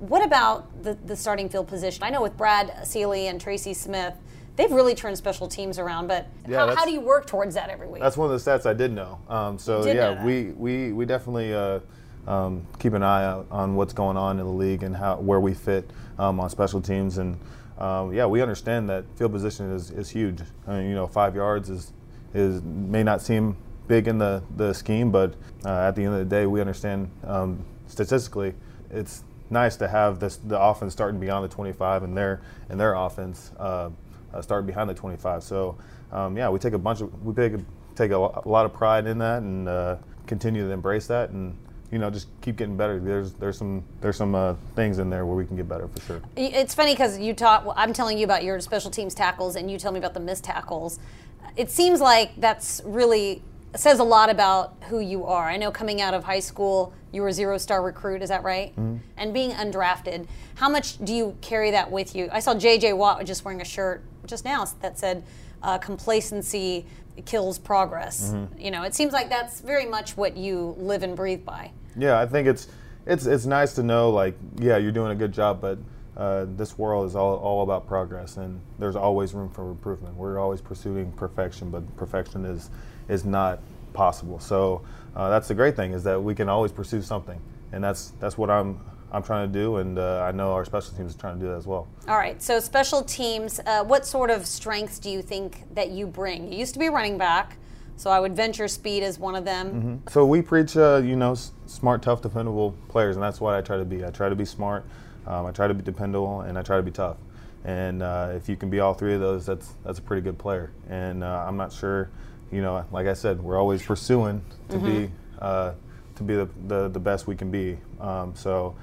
What 0.00 0.24
about 0.24 0.82
the, 0.82 0.94
the 0.94 1.16
starting 1.16 1.48
field 1.48 1.68
position? 1.68 2.02
I 2.04 2.10
know 2.10 2.22
with 2.22 2.36
Brad 2.36 2.86
Seely 2.86 3.26
and 3.26 3.40
Tracy 3.40 3.74
Smith, 3.74 4.14
they've 4.58 4.70
really 4.70 4.94
turned 4.94 5.16
special 5.16 5.48
teams 5.48 5.78
around. 5.78 6.08
But 6.08 6.26
Yeah, 6.46 6.66
how, 6.66 6.76
how 6.76 6.84
do 6.84 6.92
you 6.92 7.00
work 7.00 7.26
towards 7.26 7.54
that 7.54 7.70
every 7.70 7.88
week? 7.88 8.02
That's 8.02 8.18
one 8.18 8.30
of 8.30 8.44
the 8.44 8.50
stats 8.50 8.66
I 8.66 8.74
did 8.74 8.92
know. 8.92 9.18
Um, 9.30 9.58
so 9.58 9.82
did 9.82 9.96
yeah, 9.96 10.14
that. 10.14 10.24
we, 10.24 10.50
we 10.50 10.92
we 10.92 11.06
definitely 11.06 11.54
uh, 11.54 11.80
um, 12.26 12.66
keep 12.78 12.92
an 12.92 13.02
eye 13.02 13.24
out 13.24 13.46
on 13.50 13.74
what's 13.74 13.94
going 13.94 14.18
on 14.18 14.38
in 14.38 14.44
the 14.44 14.52
league 14.52 14.82
and 14.82 14.94
how 14.94 15.16
where 15.16 15.40
we 15.40 15.54
fit 15.54 15.88
um, 16.18 16.38
on 16.40 16.50
special 16.50 16.82
teams. 16.82 17.16
And 17.16 17.38
um, 17.78 18.12
yeah, 18.12 18.26
we 18.26 18.42
understand 18.42 18.90
that 18.90 19.04
field 19.16 19.32
position 19.32 19.72
is, 19.72 19.90
is 19.90 20.10
huge. 20.10 20.40
I 20.66 20.78
mean, 20.78 20.88
you 20.90 20.94
know, 20.94 21.06
five 21.06 21.34
yards 21.34 21.70
is 21.70 21.92
is 22.34 22.60
may 22.62 23.02
not 23.02 23.22
seem 23.22 23.56
big 23.86 24.06
in 24.06 24.18
the, 24.18 24.42
the 24.56 24.74
scheme, 24.74 25.10
but 25.10 25.34
uh, 25.64 25.88
at 25.88 25.96
the 25.96 26.04
end 26.04 26.12
of 26.12 26.18
the 26.18 26.26
day, 26.26 26.44
we 26.44 26.60
understand 26.60 27.10
um, 27.24 27.64
statistically 27.86 28.52
it's 28.90 29.24
nice 29.50 29.76
to 29.76 29.88
have 29.88 30.20
this 30.20 30.36
the 30.36 30.60
offense 30.60 30.92
starting 30.92 31.18
beyond 31.18 31.42
the 31.42 31.48
25 31.48 32.02
and 32.02 32.14
their 32.14 32.42
and 32.68 32.78
their 32.78 32.94
offense 32.94 33.50
uh, 33.58 33.88
uh, 34.34 34.42
starting 34.42 34.66
behind 34.66 34.88
the 34.88 34.94
25. 34.94 35.42
So 35.42 35.76
um, 36.12 36.36
yeah, 36.36 36.48
we 36.48 36.58
take 36.58 36.72
a 36.74 36.78
bunch 36.78 37.00
of 37.00 37.24
we 37.24 37.34
take 37.34 37.54
a, 37.54 37.64
take 37.94 38.10
a, 38.10 38.16
a 38.16 38.48
lot 38.48 38.64
of 38.64 38.72
pride 38.72 39.06
in 39.06 39.18
that 39.18 39.42
and 39.42 39.68
uh, 39.68 39.96
continue 40.26 40.66
to 40.66 40.72
embrace 40.72 41.06
that 41.08 41.30
and 41.30 41.56
you 41.90 41.98
know 41.98 42.10
just 42.10 42.28
keep 42.40 42.56
getting 42.56 42.76
better. 42.76 42.98
There's 43.00 43.32
there's 43.34 43.58
some 43.58 43.82
there's 44.00 44.16
some 44.16 44.34
uh, 44.34 44.54
things 44.74 44.98
in 44.98 45.10
there 45.10 45.26
where 45.26 45.36
we 45.36 45.46
can 45.46 45.56
get 45.56 45.68
better 45.68 45.88
for 45.88 46.00
sure. 46.02 46.22
It's 46.36 46.74
funny 46.74 46.92
because 46.92 47.18
you 47.18 47.34
talk. 47.34 47.64
Well, 47.64 47.74
I'm 47.76 47.92
telling 47.92 48.18
you 48.18 48.24
about 48.24 48.44
your 48.44 48.60
special 48.60 48.90
teams 48.90 49.14
tackles, 49.14 49.56
and 49.56 49.70
you 49.70 49.78
tell 49.78 49.92
me 49.92 49.98
about 49.98 50.14
the 50.14 50.20
missed 50.20 50.44
tackles. 50.44 50.98
It 51.56 51.70
seems 51.70 52.00
like 52.00 52.38
that's 52.40 52.80
really 52.84 53.42
says 53.74 53.98
a 53.98 54.04
lot 54.04 54.30
about 54.30 54.74
who 54.88 55.00
you 55.00 55.24
are. 55.24 55.48
I 55.48 55.56
know 55.56 55.70
coming 55.70 56.00
out 56.00 56.14
of 56.14 56.24
high 56.24 56.40
school, 56.40 56.92
you 57.12 57.22
were 57.22 57.28
a 57.28 57.32
zero 57.32 57.58
star 57.58 57.82
recruit. 57.82 58.22
Is 58.22 58.28
that 58.28 58.42
right? 58.42 58.72
And 59.16 59.34
being 59.34 59.52
undrafted, 59.52 60.26
how 60.56 60.68
much 60.68 61.02
do 61.04 61.14
you 61.14 61.36
carry 61.40 61.70
that 61.70 61.90
with 61.90 62.14
you? 62.14 62.28
I 62.32 62.40
saw 62.40 62.54
J.J. 62.54 62.92
Watt 62.94 63.24
just 63.24 63.44
wearing 63.44 63.60
a 63.60 63.64
shirt 63.64 64.02
just 64.28 64.44
now 64.44 64.64
that 64.80 64.98
said 64.98 65.24
uh, 65.62 65.78
"complacency 65.78 66.86
kills 67.24 67.58
progress." 67.58 68.34
You 68.58 68.70
know, 68.70 68.84
it 68.84 68.94
seems 68.94 69.12
like 69.12 69.28
that's 69.28 69.60
very 69.60 69.86
much 69.86 70.16
what 70.16 70.36
you 70.36 70.76
live 70.78 71.02
and 71.02 71.16
breathe 71.16 71.44
by. 71.44 71.72
Yeah, 71.96 72.20
I 72.20 72.26
think 72.26 72.46
it's 72.46 72.68
it's 73.06 73.26
it's 73.26 73.46
nice 73.46 73.74
to 73.74 73.82
know 73.82 74.10
like 74.10 74.34
yeah 74.58 74.76
you're 74.76 74.92
doing 74.92 75.10
a 75.12 75.16
good 75.16 75.32
job, 75.32 75.60
but 75.60 75.78
uh, 76.16 76.46
this 76.56 76.76
world 76.76 77.06
is 77.06 77.14
all, 77.14 77.36
all 77.36 77.62
about 77.62 77.86
progress, 77.86 78.36
and 78.36 78.60
there's 78.78 78.96
always 78.96 79.34
room 79.34 79.48
for 79.48 79.70
improvement. 79.70 80.16
We're 80.16 80.38
always 80.38 80.60
pursuing 80.60 81.12
perfection, 81.12 81.70
but 81.70 81.96
perfection 81.96 82.44
is 82.44 82.70
is 83.08 83.24
not 83.24 83.60
possible. 83.92 84.38
So 84.38 84.82
uh, 85.16 85.30
that's 85.30 85.48
the 85.48 85.54
great 85.54 85.76
thing 85.76 85.92
is 85.92 86.04
that 86.04 86.22
we 86.22 86.34
can 86.34 86.48
always 86.48 86.72
pursue 86.72 87.02
something, 87.02 87.40
and 87.72 87.82
that's 87.82 88.12
that's 88.20 88.36
what 88.36 88.50
I'm 88.50 88.80
I'm 89.10 89.22
trying 89.22 89.50
to 89.50 89.58
do, 89.58 89.76
and 89.76 89.98
uh, 89.98 90.22
I 90.22 90.32
know 90.32 90.52
our 90.52 90.64
special 90.64 90.94
teams 90.96 91.12
is 91.12 91.16
trying 91.16 91.38
to 91.38 91.40
do 91.40 91.48
that 91.50 91.56
as 91.56 91.66
well. 91.66 91.88
All 92.08 92.16
right. 92.18 92.40
So 92.42 92.60
special 92.60 93.02
teams, 93.02 93.58
uh, 93.64 93.82
what 93.84 94.06
sort 94.06 94.30
of 94.30 94.46
strengths 94.46 94.98
do 94.98 95.10
you 95.10 95.22
think 95.22 95.64
that 95.74 95.90
you 95.90 96.06
bring? 96.06 96.52
You 96.52 96.58
used 96.58 96.74
to 96.74 96.78
be 96.78 96.88
running 96.90 97.16
back, 97.16 97.56
so 97.96 98.10
I 98.10 98.20
would 98.20 98.36
venture 98.36 98.68
speed 98.68 99.02
as 99.02 99.18
one 99.18 99.34
of 99.34 99.44
them. 99.44 100.02
So 100.10 100.26
we 100.26 100.42
preach, 100.42 100.76
uh, 100.76 101.00
you 101.02 101.16
know, 101.16 101.32
s- 101.32 101.52
smart, 101.66 102.02
tough, 102.02 102.20
dependable 102.20 102.74
players, 102.88 103.16
and 103.16 103.22
that's 103.22 103.40
what 103.40 103.54
I 103.54 103.60
try 103.62 103.78
to 103.78 103.84
be. 103.84 104.04
I 104.04 104.10
try 104.10 104.28
to 104.28 104.36
be 104.36 104.44
smart, 104.44 104.84
um, 105.26 105.46
I 105.46 105.52
try 105.52 105.66
to 105.68 105.74
be 105.74 105.82
dependable, 105.82 106.42
and 106.42 106.58
I 106.58 106.62
try 106.62 106.76
to 106.76 106.82
be 106.82 106.90
tough. 106.90 107.16
And 107.64 108.02
uh, 108.02 108.32
if 108.34 108.48
you 108.48 108.56
can 108.56 108.70
be 108.70 108.80
all 108.80 108.94
three 108.94 109.14
of 109.14 109.20
those, 109.20 109.46
that's 109.46 109.72
that's 109.84 109.98
a 109.98 110.02
pretty 110.02 110.22
good 110.22 110.38
player. 110.38 110.70
And 110.88 111.24
uh, 111.24 111.44
I'm 111.46 111.56
not 111.56 111.72
sure, 111.72 112.08
you 112.52 112.60
know, 112.62 112.84
like 112.92 113.06
I 113.06 113.14
said, 113.14 113.42
we're 113.42 113.58
always 113.58 113.82
pursuing 113.82 114.42
to 114.68 114.78
be 114.78 115.10
uh, 115.40 115.72
to 116.16 116.22
be 116.22 116.34
the, 116.34 116.48
the, 116.66 116.88
the 116.88 117.00
best 117.00 117.26
we 117.26 117.34
can 117.36 117.50
be. 117.50 117.78
Um, 118.00 118.34
so 118.36 118.74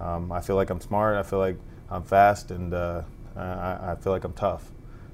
um, 0.00 0.32
I 0.32 0.40
feel 0.40 0.56
like 0.56 0.70
I'm 0.70 0.80
smart. 0.80 1.16
I 1.16 1.22
feel 1.22 1.38
like 1.38 1.56
I'm 1.90 2.02
fast, 2.02 2.50
and 2.50 2.72
uh, 2.74 3.02
I, 3.36 3.92
I 3.92 3.96
feel 4.00 4.12
like 4.12 4.24
I'm 4.24 4.32
tough. 4.32 4.70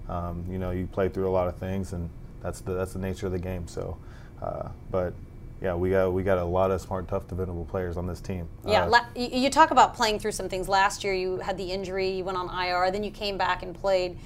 Um, 0.08 0.44
you 0.50 0.58
know, 0.58 0.70
you 0.70 0.86
play 0.86 1.08
through 1.08 1.28
a 1.28 1.30
lot 1.30 1.48
of 1.48 1.56
things, 1.56 1.92
and 1.92 2.10
that's 2.42 2.60
the 2.60 2.72
that's 2.74 2.92
the 2.92 2.98
nature 2.98 3.26
of 3.26 3.32
the 3.32 3.38
game. 3.38 3.68
So, 3.68 3.96
uh, 4.42 4.68
but 4.90 5.14
yeah, 5.62 5.74
we 5.74 5.90
got 5.90 6.12
we 6.12 6.22
got 6.22 6.38
a 6.38 6.44
lot 6.44 6.70
of 6.70 6.80
smart, 6.80 7.06
tough, 7.08 7.28
dependable 7.28 7.64
players 7.66 7.96
on 7.96 8.06
this 8.06 8.20
team. 8.20 8.48
Yeah, 8.66 8.84
Uh, 8.84 8.88
la- 8.88 9.06
you, 9.14 9.28
you 9.28 9.50
talk 9.50 9.70
about 9.70 9.94
playing 9.94 10.18
through 10.18 10.32
some 10.32 10.48
things. 10.48 10.68
Last 10.68 11.04
year, 11.04 11.14
you 11.14 11.38
had 11.38 11.56
the 11.58 11.70
injury, 11.70 12.10
you 12.10 12.24
went 12.24 12.38
on 12.38 12.48
IR, 12.48 12.90
then 12.90 13.04
you 13.04 13.10
came 13.10 13.36
back 13.38 13.62
and 13.62 13.74
played. 13.74 14.18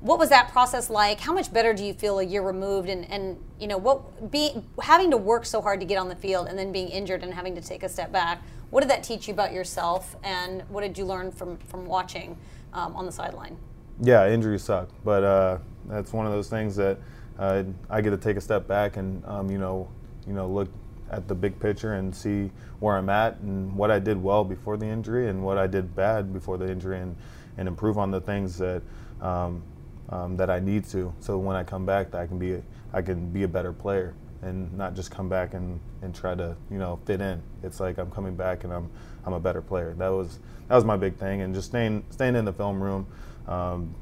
What 0.00 0.18
was 0.18 0.28
that 0.28 0.52
process 0.52 0.90
like? 0.90 1.20
How 1.20 1.32
much 1.32 1.52
better 1.52 1.72
do 1.72 1.82
you 1.84 1.94
feel 1.94 2.18
a 2.18 2.22
year 2.22 2.42
removed? 2.42 2.88
And, 2.88 3.10
and 3.10 3.42
you 3.58 3.66
know, 3.66 3.78
what 3.78 4.30
being 4.30 4.64
having 4.80 5.10
to 5.10 5.16
work 5.16 5.44
so 5.46 5.60
hard 5.60 5.80
to 5.80 5.86
get 5.86 5.96
on 5.98 6.08
the 6.08 6.14
field 6.14 6.46
and 6.46 6.56
then 6.58 6.70
being 6.70 6.88
injured 6.88 7.22
and 7.24 7.34
having 7.34 7.54
to 7.56 7.60
take 7.60 7.82
a 7.82 7.88
step 7.88 8.12
back. 8.12 8.42
What 8.70 8.80
did 8.80 8.90
that 8.90 9.02
teach 9.02 9.28
you 9.28 9.34
about 9.34 9.52
yourself? 9.52 10.16
And 10.22 10.62
what 10.68 10.82
did 10.82 10.98
you 10.98 11.04
learn 11.04 11.30
from 11.30 11.56
from 11.58 11.86
watching 11.86 12.36
um, 12.72 12.96
on 12.96 13.06
the 13.06 13.12
sideline? 13.12 13.56
yeah, 14.02 14.28
injuries 14.28 14.62
suck, 14.62 14.88
but 15.04 15.24
uh, 15.24 15.58
that's 15.86 16.12
one 16.12 16.26
of 16.26 16.32
those 16.32 16.48
things 16.48 16.76
that 16.76 16.98
uh, 17.38 17.64
I 17.88 18.00
get 18.00 18.10
to 18.10 18.16
take 18.16 18.36
a 18.36 18.40
step 18.40 18.66
back 18.66 18.96
and 18.96 19.24
um, 19.26 19.50
you 19.50 19.58
know, 19.58 19.88
you 20.26 20.32
know, 20.32 20.48
look 20.48 20.68
at 21.10 21.28
the 21.28 21.34
big 21.34 21.58
picture 21.60 21.94
and 21.94 22.14
see 22.14 22.50
where 22.80 22.96
I'm 22.96 23.08
at 23.08 23.38
and 23.38 23.74
what 23.76 23.90
I 23.90 23.98
did 23.98 24.20
well 24.20 24.44
before 24.44 24.76
the 24.76 24.86
injury 24.86 25.28
and 25.28 25.42
what 25.42 25.56
I 25.56 25.66
did 25.66 25.94
bad 25.94 26.32
before 26.32 26.58
the 26.58 26.68
injury 26.68 26.98
and, 26.98 27.16
and 27.58 27.68
improve 27.68 27.96
on 27.96 28.10
the 28.10 28.20
things 28.20 28.58
that 28.58 28.82
um, 29.20 29.62
um, 30.08 30.36
that 30.36 30.50
I 30.50 30.60
need 30.60 30.84
to. 30.90 31.12
So 31.20 31.38
when 31.38 31.56
I 31.56 31.64
come 31.64 31.84
back, 31.86 32.14
I 32.14 32.26
can 32.26 32.38
be 32.38 32.54
a, 32.54 32.62
I 32.92 33.02
can 33.02 33.30
be 33.30 33.42
a 33.42 33.48
better 33.48 33.72
player 33.72 34.14
and 34.42 34.72
not 34.76 34.94
just 34.94 35.10
come 35.10 35.28
back 35.28 35.54
and, 35.54 35.80
and 36.02 36.14
try 36.14 36.34
to 36.34 36.56
you 36.70 36.78
know 36.78 36.98
fit 37.04 37.20
in. 37.20 37.42
It's 37.62 37.80
like 37.80 37.98
I'm 37.98 38.10
coming 38.10 38.36
back 38.36 38.64
and 38.64 38.72
I'm 38.72 38.90
I'm 39.24 39.32
a 39.32 39.40
better 39.40 39.62
player. 39.62 39.94
That 39.98 40.08
was 40.08 40.38
that 40.68 40.74
was 40.74 40.84
my 40.84 40.96
big 40.96 41.16
thing 41.16 41.42
and 41.42 41.54
just 41.54 41.68
staying 41.68 42.04
staying 42.10 42.36
in 42.36 42.44
the 42.44 42.52
film 42.52 42.82
room, 42.82 43.06
um, 43.46 43.94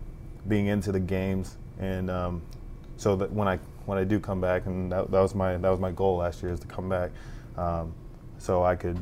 being 0.47 0.67
into 0.67 0.93
the 0.93 1.01
games 1.01 1.57
and 1.79 2.11
um, 2.11 2.43
so 2.97 3.17
that 3.17 3.33
when 3.33 3.49
I 3.49 3.59
when 3.87 3.99
I 3.99 4.05
do 4.05 4.21
come 4.21 4.41
back 4.41 4.67
and 4.67 4.91
that, 4.93 5.11
that 5.11 5.21
was 5.21 5.35
my 5.35 5.57
that 5.57 5.69
was 5.69 5.81
my 5.81 5.91
goal 5.91 6.19
last 6.19 6.43
year 6.43 6.53
is 6.53 6.61
to 6.61 6.67
come 6.67 6.89
back, 6.89 7.11
um, 7.57 7.93
so 8.39 8.65
I 8.65 8.77
could 8.77 8.99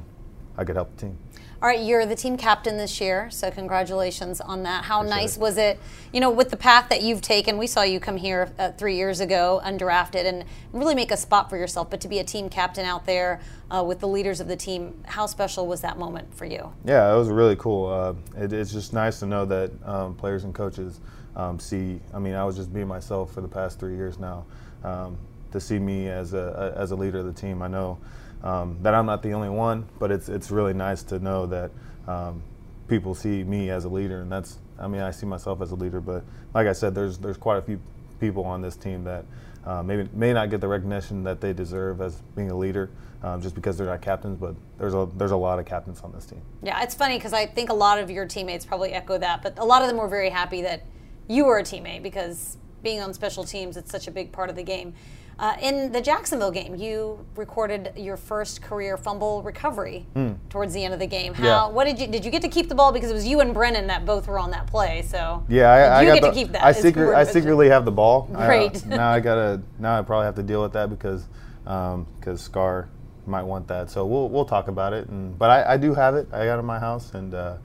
I 0.57 0.65
could 0.65 0.77
help 0.77 0.95
the 0.97 1.07
team. 1.07 1.19
All 1.63 1.69
right, 1.69 1.81
you're 1.81 2.05
the 2.07 2.17
team 2.17 2.37
captain 2.37 2.77
this 2.77 3.01
year, 3.01 3.31
so 3.31 3.49
congratulations 3.49 4.41
on 4.41 4.65
that. 4.65 4.83
How 4.83 4.99
Appreciate 4.99 5.21
nice 5.21 5.37
it. 5.37 5.41
was 5.41 5.57
it? 5.59 5.79
You 6.13 6.19
know, 6.19 6.29
with 6.29 6.51
the 6.51 6.57
path 6.57 6.89
that 6.89 7.03
you've 7.03 7.21
taken, 7.21 7.57
we 7.57 7.69
saw 7.69 7.83
you 7.83 8.01
come 8.01 8.17
here 8.17 8.53
uh, 8.59 8.73
three 8.73 8.97
years 8.97 9.21
ago, 9.21 9.61
undrafted, 9.65 10.25
and 10.25 10.45
really 10.73 10.97
make 10.97 11.13
a 11.13 11.17
spot 11.17 11.49
for 11.49 11.57
yourself. 11.57 11.89
But 11.89 12.01
to 12.01 12.09
be 12.09 12.19
a 12.19 12.25
team 12.25 12.49
captain 12.49 12.85
out 12.85 13.07
there 13.07 13.41
uh, 13.71 13.85
with 13.87 14.01
the 14.01 14.09
leaders 14.09 14.41
of 14.41 14.49
the 14.49 14.57
team, 14.57 15.05
how 15.07 15.27
special 15.27 15.69
was 15.69 15.83
that 15.83 15.99
moment 15.99 16.35
for 16.35 16.47
you? 16.47 16.73
Yeah, 16.85 17.13
it 17.15 17.17
was 17.17 17.29
really 17.29 17.55
cool. 17.55 17.87
Uh, 17.87 18.15
it, 18.43 18.53
it's 18.53 18.73
just 18.73 18.93
nice 18.93 19.21
to 19.21 19.27
know 19.27 19.45
that 19.45 19.71
um, 19.87 20.17
players 20.17 20.43
and 20.43 20.53
coaches 20.53 20.99
um, 21.37 21.61
see. 21.61 22.01
I 22.13 22.19
mean, 22.19 22.35
I 22.35 22.45
was 22.45 22.57
just 22.57 22.75
being 22.75 22.89
myself 22.89 23.33
for 23.33 23.41
the 23.41 23.47
past 23.47 23.79
three 23.79 23.95
years 23.95 24.19
now. 24.19 24.47
Um, 24.83 25.17
to 25.53 25.61
see 25.61 25.79
me 25.79 26.09
as 26.09 26.33
a, 26.33 26.75
a 26.77 26.81
as 26.81 26.91
a 26.91 26.97
leader 26.97 27.19
of 27.19 27.27
the 27.27 27.33
team, 27.33 27.63
I 27.63 27.69
know 27.69 27.99
um, 28.43 28.79
that 28.83 28.95
I'm 28.95 29.07
not 29.07 29.23
the 29.23 29.33
only 29.33 29.49
one, 29.49 29.87
but 29.99 30.11
it's 30.11 30.29
it's 30.29 30.51
really 30.51 30.75
nice 30.75 31.03
to 31.05 31.19
know 31.19 31.47
that 31.47 31.71
um, 32.07 32.43
people 32.89 33.15
see 33.15 33.45
me 33.45 33.71
as 33.71 33.85
a 33.85 33.89
leader, 33.89 34.23
and 34.23 34.31
that's. 34.31 34.59
I 34.79 34.89
mean, 34.89 35.01
I 35.01 35.13
see 35.13 35.27
myself 35.27 35.61
as 35.63 35.71
a 35.71 35.77
leader, 35.77 36.01
but 36.01 36.25
like 36.55 36.67
I 36.67 36.73
said, 36.73 36.95
there's 36.95 37.19
there's 37.19 37.37
quite 37.37 37.59
a 37.59 37.63
few 37.63 37.81
people 38.21 38.45
on 38.45 38.63
this 38.63 38.75
team 38.77 39.05
that 39.05 39.25
uh, 39.65 39.83
maybe 39.83 40.09
may 40.13 40.33
not 40.33 40.51
get 40.51 40.61
the 40.61 40.69
recognition 40.69 41.23
that 41.25 41.41
they 41.41 41.53
deserve 41.53 42.01
as 42.01 42.21
being 42.35 42.51
a 42.51 42.57
leader, 42.57 42.91
um, 43.23 43.41
just 43.41 43.55
because 43.55 43.79
they're 43.79 43.87
not 43.87 44.03
captains. 44.03 44.39
But 44.39 44.57
there's 44.79 44.95
a 44.95 45.09
there's 45.17 45.31
a 45.31 45.37
lot 45.37 45.59
of 45.59 45.67
captains 45.67 46.01
on 46.01 46.13
this 46.13 46.27
team. 46.27 46.43
Yeah, 46.63 46.83
it's 46.83 46.95
funny 46.95 47.17
because 47.17 47.33
I 47.33 47.47
think 47.47 47.71
a 47.71 47.75
lot 47.75 47.99
of 47.99 48.11
your 48.11 48.27
teammates 48.27 48.67
probably 48.67 48.93
echo 48.93 49.19
that, 49.19 49.43
but 49.43 49.59
a 49.59 49.65
lot 49.65 49.83
of 49.83 49.89
them 49.89 49.99
were 49.99 50.09
very 50.09 50.31
happy 50.31 50.63
that 50.63 50.85
you 51.29 51.45
were 51.45 51.59
a 51.59 51.63
teammate 51.63 52.03
because 52.03 52.57
being 52.83 53.01
on 53.01 53.15
special 53.15 53.45
teams, 53.45 53.77
it's 53.77 53.91
such 53.91 54.09
a 54.09 54.11
big 54.11 54.33
part 54.33 54.51
of 54.51 54.57
the 54.57 54.63
game. 54.65 54.95
Uh, 55.43 55.57
in 55.61 55.91
the 55.91 56.01
Jacksonville 56.01 56.53
game, 56.53 56.77
you 56.77 57.19
recorded 57.35 57.93
your 57.97 58.17
first 58.17 58.63
career 58.63 58.97
fumble 58.97 59.43
recovery 59.43 60.07
towards 60.49 60.73
the 60.73 60.85
end 60.85 60.95
of 60.95 61.01
the 61.01 61.07
game. 61.07 61.35
How? 61.35 61.45
Yeah. 61.45 61.67
What 61.67 61.85
did 61.85 61.99
you? 61.99 62.07
Did 62.07 62.25
you 62.25 62.31
get 62.31 62.43
to 62.43 62.49
keep 62.49 62.69
the 62.69 62.77
ball 62.77 62.93
because 62.93 63.11
it 63.11 63.15
was 63.15 63.27
you 63.27 63.41
and 63.41 63.53
Brennan 63.53 63.89
that 63.89 64.07
both 64.07 64.29
were 64.29 64.39
on 64.39 64.53
that 64.53 64.69
play? 64.69 65.03
So 65.03 65.45
Yeah, 65.49 65.69
I, 65.69 65.81
I 65.81 66.03
you 66.03 66.07
got 66.07 66.15
get 66.15 66.23
the, 66.23 66.29
to 66.29 66.35
keep 66.35 66.53
that. 66.53 66.63
I, 66.65 66.71
secret, 66.71 67.13
I 67.17 67.25
secretly 67.25 67.69
have 67.69 67.85
the 67.85 67.91
ball. 67.91 68.31
I, 68.37 68.45
uh, 68.45 68.47
Great. 68.47 68.87
now 68.87 69.11
I 69.11 69.19
gotta. 69.29 69.61
Now 69.81 69.99
I 69.99 70.03
probably 70.03 70.27
have 70.27 70.37
to 70.37 70.45
deal 70.45 70.63
with 70.63 70.75
that 70.75 70.91
because 70.91 71.27
because 71.65 72.41
Scar 72.41 72.89
might 73.27 73.43
want 73.43 73.67
that. 73.67 73.91
So 73.91 74.07
we'll 74.07 74.29
we'll 74.29 74.45
talk 74.45 74.69
about 74.69 74.93
it. 74.93 75.09
And 75.09 75.37
but 75.37 75.51
I, 75.51 75.73
I 75.75 75.77
do 75.77 75.93
have 75.93 76.15
it. 76.15 76.29
I 76.33 76.45
got 76.45 76.55
it 76.55 76.61
in 76.61 76.67
my 76.67 76.79
house, 76.79 77.15
and 77.15 77.35
uh, 77.35 77.57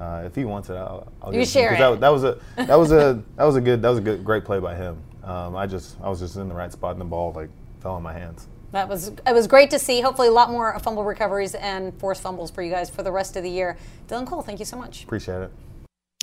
uh, 0.00 0.22
if 0.26 0.34
he 0.34 0.44
wants 0.44 0.68
it, 0.68 0.74
I'll, 0.74 1.12
I'll 1.22 1.32
You 1.32 1.40
give 1.40 1.48
it 1.48 1.52
to 1.52 1.58
him, 1.60 1.68
share 1.68 1.74
it. 1.74 1.78
That, 1.78 2.00
that 2.00 2.08
was 2.08 2.24
a 2.24 2.38
that 2.56 2.76
was 2.76 2.90
a 2.90 3.22
that 3.36 3.44
was 3.44 3.54
a 3.54 3.60
good 3.60 3.82
that 3.82 3.88
was 3.88 3.98
a 3.98 4.02
good 4.02 4.24
great 4.24 4.44
play 4.44 4.58
by 4.58 4.74
him. 4.74 5.00
Um, 5.30 5.54
I 5.54 5.66
just 5.66 5.96
I 6.02 6.08
was 6.08 6.18
just 6.18 6.34
in 6.34 6.48
the 6.48 6.54
right 6.54 6.72
spot, 6.72 6.92
and 6.92 7.00
the 7.00 7.04
ball 7.04 7.32
like 7.32 7.50
fell 7.80 7.96
in 7.96 8.02
my 8.02 8.12
hands. 8.12 8.48
That 8.72 8.88
was 8.88 9.08
it 9.08 9.32
was 9.32 9.46
great 9.46 9.70
to 9.70 9.78
see. 9.78 10.00
Hopefully, 10.00 10.26
a 10.26 10.32
lot 10.32 10.50
more 10.50 10.76
fumble 10.80 11.04
recoveries 11.04 11.54
and 11.54 11.94
forced 12.00 12.20
fumbles 12.20 12.50
for 12.50 12.62
you 12.62 12.70
guys 12.70 12.90
for 12.90 13.04
the 13.04 13.12
rest 13.12 13.36
of 13.36 13.44
the 13.44 13.50
year. 13.50 13.76
Dylan 14.08 14.26
Cole, 14.26 14.42
thank 14.42 14.58
you 14.58 14.64
so 14.64 14.76
much. 14.76 15.04
Appreciate 15.04 15.42
it. 15.42 15.52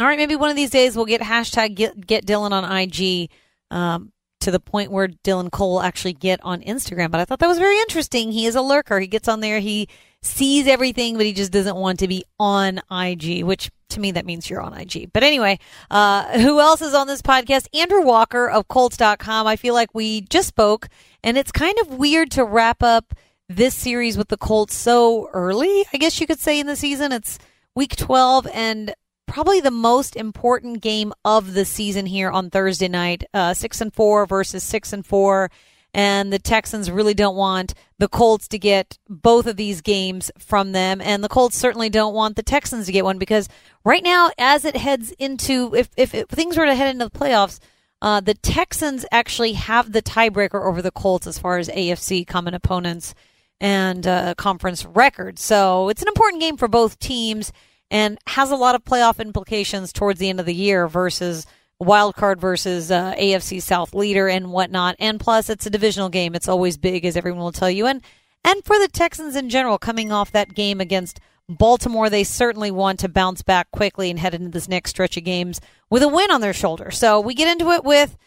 All 0.01 0.07
right, 0.07 0.17
maybe 0.17 0.35
one 0.35 0.49
of 0.49 0.57
these 0.57 0.69
days 0.69 0.97
we'll 0.97 1.05
get 1.05 1.21
hashtag 1.21 1.75
get, 1.75 2.05
get 2.05 2.25
Dylan 2.25 2.51
on 2.51 2.69
IG 2.69 3.29
um, 3.71 4.11
to 4.41 4.51
the 4.51 4.59
point 4.59 4.91
where 4.91 5.07
Dylan 5.07 5.51
Cole 5.51 5.75
will 5.75 5.81
actually 5.81 6.13
get 6.13 6.41
on 6.43 6.61
Instagram. 6.61 7.09
But 7.09 7.21
I 7.21 7.25
thought 7.25 7.39
that 7.39 7.47
was 7.47 7.59
very 7.59 7.79
interesting. 7.79 8.33
He 8.33 8.45
is 8.45 8.55
a 8.55 8.61
lurker. 8.61 8.99
He 8.99 9.07
gets 9.07 9.29
on 9.29 9.39
there. 9.39 9.59
He 9.61 9.87
sees 10.21 10.67
everything, 10.67 11.15
but 11.15 11.25
he 11.25 11.31
just 11.31 11.53
doesn't 11.53 11.77
want 11.77 11.99
to 11.99 12.09
be 12.09 12.25
on 12.39 12.81
IG, 12.91 13.45
which 13.45 13.71
to 13.89 14.00
me 14.00 14.12
that 14.12 14.25
means 14.25 14.50
you're 14.50 14.62
on 14.62 14.77
IG. 14.77 15.12
But 15.13 15.24
anyway, 15.24 15.60
uh, 15.89 16.39
who 16.39 16.60
else 16.60 16.82
is 16.82 16.94
on 16.94 17.08
this 17.08 17.22
podcast? 17.22 17.67
Andrew 17.74 18.01
Walker 18.01 18.50
of 18.50 18.67
Colts.com. 18.67 19.48
I 19.48 19.56
feel 19.56 19.74
like 19.74 19.94
we 19.94 20.22
just 20.22 20.48
spoke, 20.48 20.88
and 21.24 21.38
it's 21.38 21.51
kind 21.51 21.77
of 21.82 21.94
weird 21.94 22.32
to 22.32 22.44
wrap 22.44 22.84
up 22.84 23.13
this 23.50 23.75
series 23.75 24.17
with 24.17 24.27
the 24.27 24.38
Colts 24.38 24.75
so 24.75 25.29
early, 25.34 25.86
I 25.94 25.98
guess 25.98 26.20
you 26.20 26.27
could 26.27 26.39
say, 26.39 26.60
in 26.60 26.67
the 26.67 26.75
season. 26.75 27.12
It's 27.12 27.39
week 27.75 27.96
12 27.96 28.48
and 28.53 28.94
probably 29.25 29.60
the 29.60 29.72
most 29.72 30.15
important 30.15 30.82
game 30.82 31.13
of 31.24 31.53
the 31.53 31.65
season 31.65 32.06
here 32.06 32.29
on 32.29 32.50
Thursday 32.50 32.88
night. 32.88 33.24
Uh, 33.34 33.53
six 33.53 33.79
and 33.82 33.94
four 33.94 34.25
versus 34.25 34.63
six 34.63 34.91
and 34.91 35.06
four 35.06 35.50
and 35.97 36.31
the 36.31 36.37
Texans 36.37 36.91
really 36.91 37.15
don't 37.15 37.35
want 37.35 37.73
the 37.97 38.07
Colts 38.07 38.47
to 38.49 38.59
get 38.59 38.99
both 39.09 39.47
of 39.47 39.57
these 39.57 39.81
games 39.81 40.29
from 40.37 40.71
them, 40.71 41.01
and 41.01 41.23
the 41.23 41.27
Colts 41.27 41.57
certainly 41.57 41.89
don't 41.89 42.13
want 42.13 42.35
the 42.35 42.43
Texans 42.43 42.85
to 42.85 42.91
get 42.91 43.03
one 43.03 43.17
because 43.17 43.49
right 43.83 44.03
now, 44.03 44.29
as 44.37 44.63
it 44.63 44.77
heads 44.77 45.11
into 45.17 45.73
if 45.75 45.89
if, 45.97 46.13
if 46.13 46.29
things 46.29 46.55
were 46.55 46.67
to 46.67 46.75
head 46.75 46.91
into 46.91 47.09
the 47.09 47.19
playoffs. 47.19 47.59
Uh, 47.99 48.19
the 48.19 48.35
Texans 48.35 49.07
actually 49.11 49.53
have 49.53 49.91
the 49.91 50.03
tiebreaker 50.03 50.63
over 50.63 50.83
the 50.83 50.91
Colts 50.91 51.25
as 51.25 51.39
far 51.39 51.57
as 51.57 51.67
AFC 51.67 52.27
common 52.27 52.53
opponents 52.53 53.15
and 53.59 54.05
uh, 54.05 54.35
conference 54.35 54.85
record. 54.85 55.39
So 55.39 55.89
it's 55.89 56.03
an 56.03 56.07
important 56.07 56.39
game 56.39 56.57
for 56.57 56.67
both 56.67 56.99
teams 56.99 57.51
and 57.89 58.19
has 58.27 58.51
a 58.51 58.55
lot 58.55 58.75
of 58.75 58.83
playoff 58.83 59.19
implications 59.19 59.91
towards 59.91 60.19
the 60.19 60.29
end 60.29 60.39
of 60.39 60.45
the 60.45 60.53
year 60.53 60.87
versus 60.87 61.47
wild 61.79 62.15
card 62.15 62.39
versus 62.41 62.91
uh, 62.91 63.13
AFC 63.15 63.62
South 63.62 63.93
leader 63.93 64.27
and 64.27 64.51
whatnot. 64.51 64.96
And 65.00 65.19
plus, 65.19 65.50
it's 65.50 65.65
a 65.65 65.69
divisional 65.69 66.10
game. 66.10 66.36
It's 66.36 66.48
always 66.48 66.77
big, 66.77 67.05
as 67.05 67.15
everyone 67.17 67.41
will 67.41 67.51
tell 67.51 67.69
you. 67.69 67.86
And 67.86 68.01
and 68.43 68.63
for 68.63 68.79
the 68.79 68.88
Texans 68.88 69.36
in 69.36 69.50
general, 69.50 69.77
coming 69.77 70.12
off 70.12 70.31
that 70.31 70.53
game 70.53 70.79
against 70.79 71.19
Baltimore, 71.50 72.10
they 72.10 72.24
certainly 72.24 72.72
want 72.72 73.00
to 73.01 73.10
bounce 73.10 73.41
back 73.41 73.72
quickly 73.72 74.10
and 74.10 74.19
head 74.19 74.34
into 74.34 74.50
this 74.50 74.69
next 74.69 74.91
stretch 74.91 75.17
of 75.17 75.24
games 75.24 75.60
with 75.89 76.03
a 76.03 76.07
win 76.07 76.31
on 76.31 76.41
their 76.41 76.53
shoulder. 76.53 76.91
So 76.91 77.19
we 77.19 77.34
get 77.34 77.50
into 77.50 77.72
it 77.72 77.84
with 77.84 78.17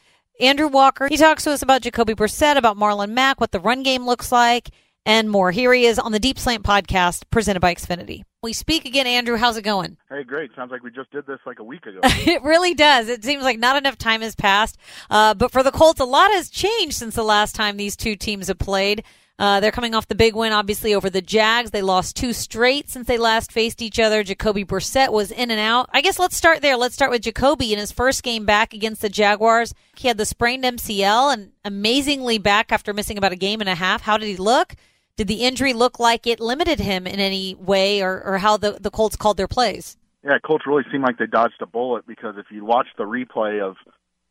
Andrew 0.40 0.68
Walker. 0.68 1.08
He 1.08 1.16
talks 1.16 1.44
to 1.44 1.52
us 1.52 1.62
about 1.62 1.82
Jacoby 1.82 2.14
Brissett, 2.14 2.56
about 2.56 2.76
Marlon 2.76 3.10
Mack, 3.10 3.40
what 3.40 3.52
the 3.52 3.60
run 3.60 3.82
game 3.82 4.06
looks 4.06 4.32
like, 4.32 4.70
and 5.06 5.30
more. 5.30 5.50
Here 5.50 5.72
he 5.72 5.86
is 5.86 5.98
on 5.98 6.12
the 6.12 6.18
Deep 6.18 6.38
Slant 6.38 6.62
podcast 6.62 7.24
presented 7.30 7.60
by 7.60 7.74
Xfinity. 7.74 8.22
We 8.42 8.52
speak 8.52 8.84
again, 8.84 9.06
Andrew. 9.06 9.36
How's 9.36 9.56
it 9.56 9.62
going? 9.62 9.98
Hey, 10.08 10.24
great. 10.24 10.50
Sounds 10.56 10.70
like 10.70 10.82
we 10.82 10.90
just 10.90 11.10
did 11.10 11.26
this 11.26 11.40
like 11.44 11.58
a 11.58 11.64
week 11.64 11.84
ago. 11.84 12.00
it 12.04 12.42
really 12.42 12.74
does. 12.74 13.08
It 13.08 13.24
seems 13.24 13.44
like 13.44 13.58
not 13.58 13.76
enough 13.76 13.98
time 13.98 14.22
has 14.22 14.34
passed. 14.34 14.78
Uh, 15.10 15.34
but 15.34 15.52
for 15.52 15.62
the 15.62 15.70
Colts, 15.70 16.00
a 16.00 16.04
lot 16.04 16.30
has 16.30 16.48
changed 16.48 16.96
since 16.96 17.14
the 17.14 17.22
last 17.22 17.54
time 17.54 17.76
these 17.76 17.96
two 17.96 18.16
teams 18.16 18.48
have 18.48 18.58
played. 18.58 19.04
Uh, 19.40 19.58
they're 19.58 19.72
coming 19.72 19.94
off 19.94 20.06
the 20.06 20.14
big 20.14 20.36
win, 20.36 20.52
obviously, 20.52 20.94
over 20.94 21.08
the 21.08 21.22
Jags. 21.22 21.70
They 21.70 21.80
lost 21.80 22.14
two 22.14 22.34
straight 22.34 22.90
since 22.90 23.06
they 23.06 23.16
last 23.16 23.50
faced 23.50 23.80
each 23.80 23.98
other. 23.98 24.22
Jacoby 24.22 24.66
Brissett 24.66 25.10
was 25.10 25.30
in 25.30 25.50
and 25.50 25.58
out. 25.58 25.88
I 25.94 26.02
guess 26.02 26.18
let's 26.18 26.36
start 26.36 26.60
there. 26.60 26.76
Let's 26.76 26.94
start 26.94 27.10
with 27.10 27.22
Jacoby 27.22 27.72
in 27.72 27.78
his 27.78 27.90
first 27.90 28.22
game 28.22 28.44
back 28.44 28.74
against 28.74 29.00
the 29.00 29.08
Jaguars. 29.08 29.72
He 29.96 30.08
had 30.08 30.18
the 30.18 30.26
sprained 30.26 30.64
MCL 30.64 31.32
and 31.32 31.52
amazingly 31.64 32.36
back 32.36 32.70
after 32.70 32.92
missing 32.92 33.16
about 33.16 33.32
a 33.32 33.36
game 33.36 33.60
and 33.60 33.70
a 33.70 33.74
half. 33.74 34.02
How 34.02 34.18
did 34.18 34.28
he 34.28 34.36
look? 34.36 34.76
Did 35.20 35.28
the 35.28 35.44
injury 35.44 35.74
look 35.74 36.00
like 36.00 36.26
it 36.26 36.40
limited 36.40 36.80
him 36.80 37.06
in 37.06 37.20
any 37.20 37.54
way, 37.54 38.00
or, 38.00 38.22
or 38.24 38.38
how 38.38 38.56
the, 38.56 38.78
the 38.80 38.90
Colts 38.90 39.16
called 39.16 39.36
their 39.36 39.46
plays? 39.46 39.98
Yeah, 40.24 40.38
Colts 40.42 40.66
really 40.66 40.84
seemed 40.90 41.04
like 41.04 41.18
they 41.18 41.26
dodged 41.26 41.60
a 41.60 41.66
bullet 41.66 42.06
because 42.06 42.36
if 42.38 42.46
you 42.50 42.64
watch 42.64 42.86
the 42.96 43.04
replay 43.04 43.60
of, 43.60 43.76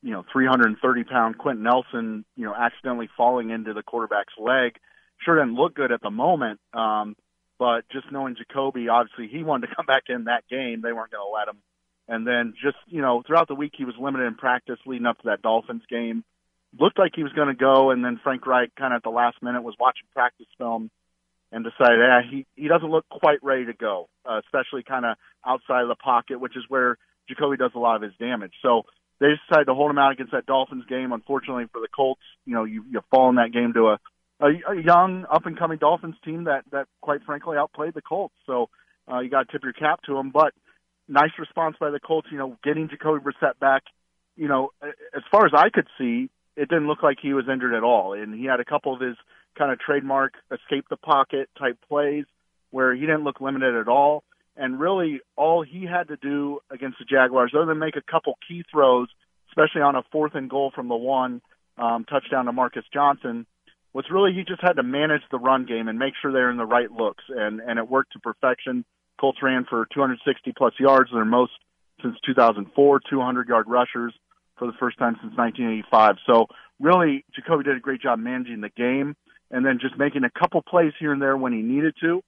you 0.01 0.09
know, 0.09 0.25
330 0.33 1.03
pound 1.03 1.37
Quenton 1.37 1.63
Nelson, 1.63 2.25
you 2.35 2.43
know, 2.43 2.55
accidentally 2.55 3.07
falling 3.15 3.51
into 3.51 3.75
the 3.75 3.83
quarterback's 3.83 4.33
leg, 4.39 4.77
sure 5.23 5.35
didn't 5.35 5.53
look 5.53 5.75
good 5.75 5.91
at 5.91 6.01
the 6.01 6.09
moment. 6.09 6.59
Um, 6.73 7.15
but 7.59 7.87
just 7.91 8.11
knowing 8.11 8.35
Jacoby, 8.35 8.89
obviously 8.89 9.27
he 9.27 9.43
wanted 9.43 9.67
to 9.67 9.75
come 9.75 9.85
back 9.85 10.05
in 10.09 10.23
that 10.23 10.45
game. 10.49 10.81
They 10.81 10.91
weren't 10.91 11.11
going 11.11 11.23
to 11.23 11.31
let 11.31 11.49
him. 11.49 11.61
And 12.07 12.25
then 12.25 12.55
just, 12.59 12.77
you 12.87 13.03
know, 13.03 13.21
throughout 13.27 13.47
the 13.47 13.53
week 13.53 13.73
he 13.77 13.85
was 13.85 13.93
limited 14.01 14.25
in 14.25 14.33
practice 14.33 14.79
leading 14.87 15.05
up 15.05 15.19
to 15.19 15.25
that 15.25 15.43
Dolphins 15.43 15.83
game 15.87 16.23
looked 16.77 16.99
like 16.99 17.11
he 17.15 17.23
was 17.23 17.33
going 17.33 17.47
to 17.47 17.55
go, 17.55 17.91
and 17.91 18.03
then 18.03 18.19
Frank 18.23 18.45
Reich 18.45 18.75
kind 18.75 18.93
of 18.93 18.97
at 18.97 19.03
the 19.03 19.09
last 19.09 19.41
minute 19.41 19.63
was 19.63 19.75
watching 19.79 20.07
practice 20.13 20.47
film 20.57 20.91
and 21.51 21.63
decided, 21.65 21.99
yeah, 21.99 22.21
he 22.29 22.45
he 22.55 22.67
doesn't 22.67 22.89
look 22.89 23.07
quite 23.09 23.39
ready 23.43 23.65
to 23.65 23.73
go, 23.73 24.07
uh, 24.25 24.39
especially 24.45 24.83
kind 24.83 25.05
of 25.05 25.17
outside 25.45 25.81
of 25.81 25.87
the 25.87 25.95
pocket, 25.95 26.39
which 26.39 26.55
is 26.55 26.63
where 26.67 26.97
Jacoby 27.27 27.57
does 27.57 27.71
a 27.75 27.79
lot 27.79 27.95
of 27.95 28.01
his 28.01 28.13
damage. 28.19 28.53
So 28.61 28.83
they 29.19 29.27
decided 29.47 29.65
to 29.65 29.73
hold 29.73 29.89
him 29.89 29.97
out 29.97 30.11
against 30.11 30.31
that 30.31 30.45
Dolphins 30.45 30.85
game. 30.87 31.11
Unfortunately 31.11 31.65
for 31.71 31.81
the 31.81 31.87
Colts, 31.93 32.21
you 32.45 32.53
know, 32.53 32.65
you 32.65 32.83
you 32.89 33.01
fall 33.09 33.29
in 33.29 33.35
that 33.35 33.51
game 33.51 33.73
to 33.73 33.87
a 33.89 33.99
a, 34.39 34.73
a 34.73 34.81
young 34.81 35.25
up 35.29 35.45
and 35.45 35.57
coming 35.57 35.77
Dolphins 35.79 36.15
team 36.23 36.43
that 36.43 36.65
that 36.71 36.87
quite 37.01 37.23
frankly 37.23 37.57
outplayed 37.57 37.93
the 37.93 38.01
Colts. 38.01 38.35
So 38.45 38.69
uh, 39.11 39.19
you 39.19 39.29
got 39.29 39.47
to 39.47 39.51
tip 39.51 39.63
your 39.63 39.73
cap 39.73 40.01
to 40.03 40.13
them, 40.13 40.29
but 40.29 40.53
nice 41.07 41.31
response 41.39 41.77
by 41.79 41.89
the 41.89 41.99
Colts. 41.99 42.27
You 42.31 42.37
know, 42.37 42.57
getting 42.63 42.89
Jacoby 42.89 43.21
Brissett 43.23 43.59
back. 43.59 43.83
You 44.35 44.47
know, 44.47 44.69
as 44.81 45.23
far 45.31 45.45
as 45.45 45.51
I 45.53 45.69
could 45.69 45.87
see, 45.97 46.29
it 46.59 46.67
didn't 46.67 46.87
look 46.87 47.01
like 47.01 47.17
he 47.21 47.33
was 47.33 47.45
injured 47.51 47.73
at 47.73 47.83
all. 47.83 48.13
And 48.13 48.37
he 48.37 48.45
had 48.45 48.59
a 48.59 48.65
couple 48.65 48.93
of 48.93 48.99
his 48.99 49.15
kind 49.57 49.71
of 49.71 49.79
trademark 49.79 50.33
escape 50.51 50.85
the 50.89 50.97
pocket 50.97 51.49
type 51.57 51.77
plays 51.87 52.25
where 52.71 52.93
he 52.93 53.01
didn't 53.01 53.23
look 53.23 53.39
limited 53.39 53.75
at 53.75 53.87
all. 53.87 54.23
And 54.57 54.77
really, 54.77 55.21
all 55.37 55.63
he 55.63 55.85
had 55.85 56.09
to 56.09 56.17
do 56.17 56.59
against 56.69 56.99
the 56.99 57.05
Jaguars, 57.05 57.53
other 57.55 57.65
than 57.65 57.79
make 57.79 57.95
a 57.95 58.01
couple 58.01 58.37
key 58.45 58.63
throws, 58.69 59.07
especially 59.49 59.81
on 59.81 59.95
a 59.95 60.03
fourth 60.11 60.35
and 60.35 60.49
goal 60.49 60.71
from 60.75 60.89
the 60.89 60.95
one 60.95 61.41
um, 61.77 62.03
touchdown 62.03 62.45
to 62.45 62.51
Marcus 62.51 62.83
Johnson, 62.93 63.45
was 63.93 64.05
really 64.11 64.33
he 64.33 64.43
just 64.43 64.61
had 64.61 64.73
to 64.73 64.83
manage 64.83 65.21
the 65.31 65.39
run 65.39 65.65
game 65.65 65.87
and 65.87 65.97
make 65.97 66.13
sure 66.21 66.33
they're 66.33 66.51
in 66.51 66.57
the 66.57 66.65
right 66.65 66.91
looks. 66.91 67.23
And 67.29 67.61
and 67.61 67.79
it 67.79 67.89
worked 67.89 68.13
to 68.13 68.19
perfection. 68.19 68.83
Colts 69.17 69.39
ran 69.41 69.65
for 69.69 69.87
260 69.93 70.51
plus 70.57 70.73
yards, 70.77 71.09
their 71.13 71.23
most 71.23 71.53
since 72.01 72.17
2004, 72.25 72.99
200 73.09 73.47
yard 73.47 73.65
rushers 73.69 74.13
for 74.59 74.67
the 74.67 74.77
first 74.77 74.99
time 74.99 75.15
since 75.21 75.35
1985. 75.35 76.17
So 76.27 76.45
really, 76.79 77.25
Jacoby 77.33 77.63
did 77.63 77.77
a 77.77 77.79
great 77.79 78.01
job 78.01 78.19
managing 78.19 78.61
the 78.61 78.69
game 78.69 79.15
and 79.49 79.65
then 79.65 79.79
just 79.81 79.97
making 79.97 80.25
a 80.25 80.29
couple 80.29 80.61
plays 80.61 80.93
here 80.99 81.13
and 81.13 81.21
there 81.21 81.37
when 81.37 81.53
he 81.53 81.61
needed 81.61 81.95
to. 82.01 82.21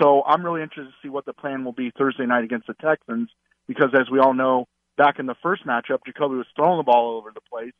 So 0.00 0.22
I'm 0.26 0.44
really 0.44 0.62
interested 0.62 0.90
to 0.90 0.96
see 1.02 1.08
what 1.08 1.24
the 1.24 1.32
plan 1.32 1.64
will 1.64 1.72
be 1.72 1.90
Thursday 1.96 2.26
night 2.26 2.44
against 2.44 2.66
the 2.66 2.74
Texans 2.74 3.30
because, 3.66 3.88
as 3.94 4.10
we 4.10 4.18
all 4.18 4.34
know, 4.34 4.66
back 4.98 5.18
in 5.18 5.26
the 5.26 5.34
first 5.42 5.66
matchup, 5.66 6.00
Jacoby 6.04 6.34
was 6.34 6.46
throwing 6.54 6.76
the 6.76 6.82
ball 6.82 7.12
all 7.12 7.16
over 7.16 7.30
the 7.32 7.40
place, 7.40 7.72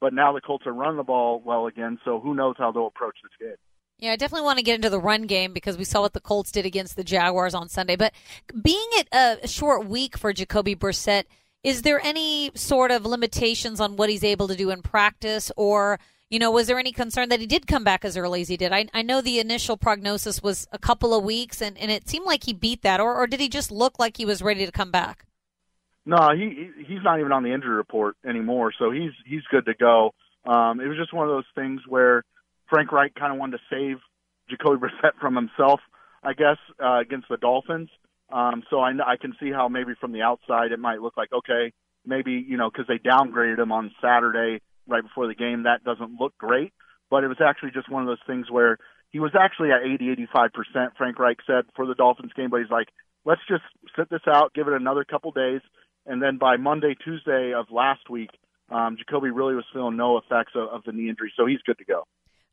but 0.00 0.14
now 0.14 0.32
the 0.32 0.40
Colts 0.40 0.66
are 0.66 0.72
running 0.72 0.96
the 0.96 1.02
ball 1.02 1.42
well 1.44 1.66
again. 1.66 1.98
So 2.04 2.20
who 2.20 2.34
knows 2.34 2.54
how 2.58 2.70
they'll 2.70 2.86
approach 2.86 3.16
this 3.22 3.48
game. 3.48 3.56
Yeah, 3.98 4.12
I 4.12 4.16
definitely 4.16 4.44
want 4.44 4.58
to 4.58 4.62
get 4.62 4.74
into 4.74 4.90
the 4.90 5.00
run 5.00 5.22
game 5.22 5.54
because 5.54 5.78
we 5.78 5.84
saw 5.84 6.02
what 6.02 6.12
the 6.12 6.20
Colts 6.20 6.52
did 6.52 6.66
against 6.66 6.96
the 6.96 7.04
Jaguars 7.04 7.54
on 7.54 7.68
Sunday. 7.68 7.96
But 7.96 8.12
being 8.62 8.88
it 8.92 9.08
a 9.10 9.48
short 9.48 9.86
week 9.86 10.16
for 10.16 10.32
Jacoby 10.32 10.76
Brissett– 10.76 11.24
is 11.62 11.82
there 11.82 12.00
any 12.00 12.50
sort 12.54 12.90
of 12.90 13.04
limitations 13.04 13.80
on 13.80 13.96
what 13.96 14.10
he's 14.10 14.24
able 14.24 14.48
to 14.48 14.56
do 14.56 14.70
in 14.70 14.82
practice 14.82 15.50
or 15.56 15.98
you 16.28 16.40
know, 16.40 16.50
was 16.50 16.66
there 16.66 16.78
any 16.78 16.92
concern 16.92 17.28
that 17.28 17.40
he 17.40 17.46
did 17.46 17.66
come 17.66 17.84
back 17.84 18.04
as 18.04 18.16
early 18.16 18.40
as 18.40 18.48
he 18.48 18.56
did? 18.56 18.72
I, 18.72 18.86
I 18.92 19.02
know 19.02 19.20
the 19.20 19.38
initial 19.38 19.76
prognosis 19.76 20.42
was 20.42 20.66
a 20.72 20.78
couple 20.78 21.14
of 21.14 21.22
weeks, 21.22 21.62
and, 21.62 21.78
and 21.78 21.90
it 21.90 22.08
seemed 22.08 22.26
like 22.26 22.44
he 22.44 22.52
beat 22.52 22.82
that, 22.82 23.00
or, 23.00 23.14
or 23.14 23.26
did 23.26 23.38
he 23.38 23.48
just 23.48 23.70
look 23.70 23.98
like 23.98 24.16
he 24.16 24.24
was 24.24 24.42
ready 24.42 24.66
to 24.66 24.72
come 24.72 24.90
back? 24.90 25.24
No, 26.04 26.30
he 26.36 26.70
he's 26.86 27.02
not 27.02 27.18
even 27.18 27.32
on 27.32 27.42
the 27.42 27.52
injury 27.52 27.74
report 27.74 28.16
anymore, 28.24 28.72
so 28.78 28.92
he's 28.92 29.10
he's 29.24 29.42
good 29.50 29.66
to 29.66 29.74
go. 29.74 30.14
Um, 30.44 30.80
it 30.80 30.86
was 30.86 30.96
just 30.96 31.12
one 31.12 31.28
of 31.28 31.34
those 31.34 31.46
things 31.56 31.80
where 31.88 32.22
Frank 32.70 32.92
Reich 32.92 33.14
kind 33.16 33.32
of 33.32 33.38
wanted 33.38 33.58
to 33.58 33.62
save 33.68 33.98
Jacoby 34.48 34.80
Brissett 34.80 35.18
from 35.20 35.34
himself, 35.34 35.80
I 36.22 36.32
guess, 36.32 36.58
uh, 36.82 36.98
against 37.00 37.28
the 37.28 37.36
Dolphins. 37.36 37.88
Um, 38.30 38.62
so 38.70 38.80
I, 38.80 38.90
I 39.06 39.16
can 39.20 39.34
see 39.40 39.50
how 39.52 39.68
maybe 39.68 39.92
from 40.00 40.12
the 40.12 40.22
outside 40.22 40.72
it 40.72 40.78
might 40.78 41.00
look 41.00 41.16
like 41.16 41.32
okay, 41.32 41.72
maybe 42.04 42.44
you 42.46 42.56
know 42.56 42.70
because 42.70 42.86
they 42.88 42.98
downgraded 42.98 43.58
him 43.58 43.72
on 43.72 43.92
Saturday 44.02 44.60
right 44.88 45.02
before 45.02 45.26
the 45.26 45.34
game, 45.34 45.64
that 45.64 45.84
doesn't 45.84 46.18
look 46.20 46.36
great. 46.38 46.72
But 47.10 47.24
it 47.24 47.28
was 47.28 47.38
actually 47.40 47.70
just 47.70 47.90
one 47.90 48.02
of 48.02 48.08
those 48.08 48.26
things 48.26 48.50
where 48.50 48.78
he 49.10 49.20
was 49.20 49.32
actually 49.38 49.70
at 49.70 49.82
80, 49.82 50.10
85 50.10 50.50
percent. 50.52 50.92
Frank 50.98 51.18
Reich 51.18 51.38
said 51.46 51.64
for 51.74 51.86
the 51.86 51.94
Dolphins 51.94 52.32
game, 52.36 52.50
but 52.50 52.60
he's 52.60 52.70
like, 52.70 52.88
let's 53.24 53.42
just 53.48 53.62
sit 53.96 54.10
this 54.10 54.26
out, 54.26 54.54
give 54.54 54.66
it 54.66 54.74
another 54.74 55.04
couple 55.04 55.30
days, 55.30 55.60
and 56.04 56.22
then 56.22 56.38
by 56.38 56.56
Monday, 56.56 56.94
Tuesday 57.04 57.52
of 57.52 57.66
last 57.70 58.08
week, 58.10 58.30
um, 58.70 58.96
Jacoby 58.98 59.30
really 59.30 59.54
was 59.54 59.64
feeling 59.72 59.96
no 59.96 60.18
effects 60.18 60.52
of, 60.54 60.68
of 60.68 60.82
the 60.84 60.92
knee 60.92 61.08
injury, 61.08 61.32
so 61.36 61.46
he's 61.46 61.62
good 61.64 61.78
to 61.78 61.84
go. 61.84 62.04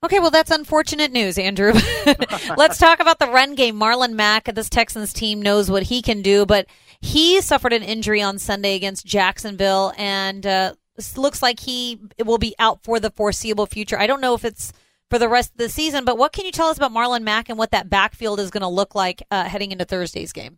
Okay, 0.04 0.20
well, 0.20 0.32
that's 0.32 0.52
unfortunate 0.52 1.14
news, 1.14 1.38
Andrew. 1.38 1.72
Let's 2.58 2.78
talk 2.78 3.00
about 3.00 3.20
the 3.20 3.28
run 3.28 3.56
game. 3.56 3.80
Marlon 3.80 4.14
Mack, 4.14 4.54
this 4.54 4.70
Texans 4.70 5.14
team, 5.14 5.42
knows 5.42 5.72
what 5.72 5.84
he 5.84 6.02
can 6.02 6.22
do, 6.22 6.46
but 6.46 6.68
he 7.00 7.40
suffered 7.40 7.72
an 7.72 7.84
injury 7.84 8.22
on 8.22 8.38
Sunday 8.38 8.76
against 8.76 9.06
Jacksonville, 9.06 9.94
and 9.98 10.46
uh, 10.46 10.74
looks 11.16 11.42
like 11.42 11.62
he 11.62 12.02
will 12.26 12.38
be 12.38 12.54
out 12.60 12.84
for 12.84 13.00
the 13.00 13.12
foreseeable 13.12 13.66
future. 13.66 13.98
I 13.98 14.06
don't 14.06 14.20
know 14.20 14.34
if 14.34 14.44
it's 14.44 14.74
for 15.10 15.18
the 15.18 15.30
rest 15.30 15.52
of 15.52 15.58
the 15.58 15.70
season, 15.70 16.04
but 16.04 16.18
what 16.18 16.34
can 16.34 16.46
you 16.46 16.52
tell 16.52 16.68
us 16.68 16.76
about 16.76 16.92
Marlon 16.92 17.22
Mack 17.22 17.48
and 17.48 17.58
what 17.58 17.72
that 17.72 17.90
backfield 17.90 18.42
is 18.42 18.52
going 18.52 18.62
to 18.62 18.68
look 18.68 18.96
like 18.96 19.24
uh, 19.32 19.46
heading 19.46 19.72
into 19.72 19.86
Thursday's 19.86 20.34
game? 20.34 20.58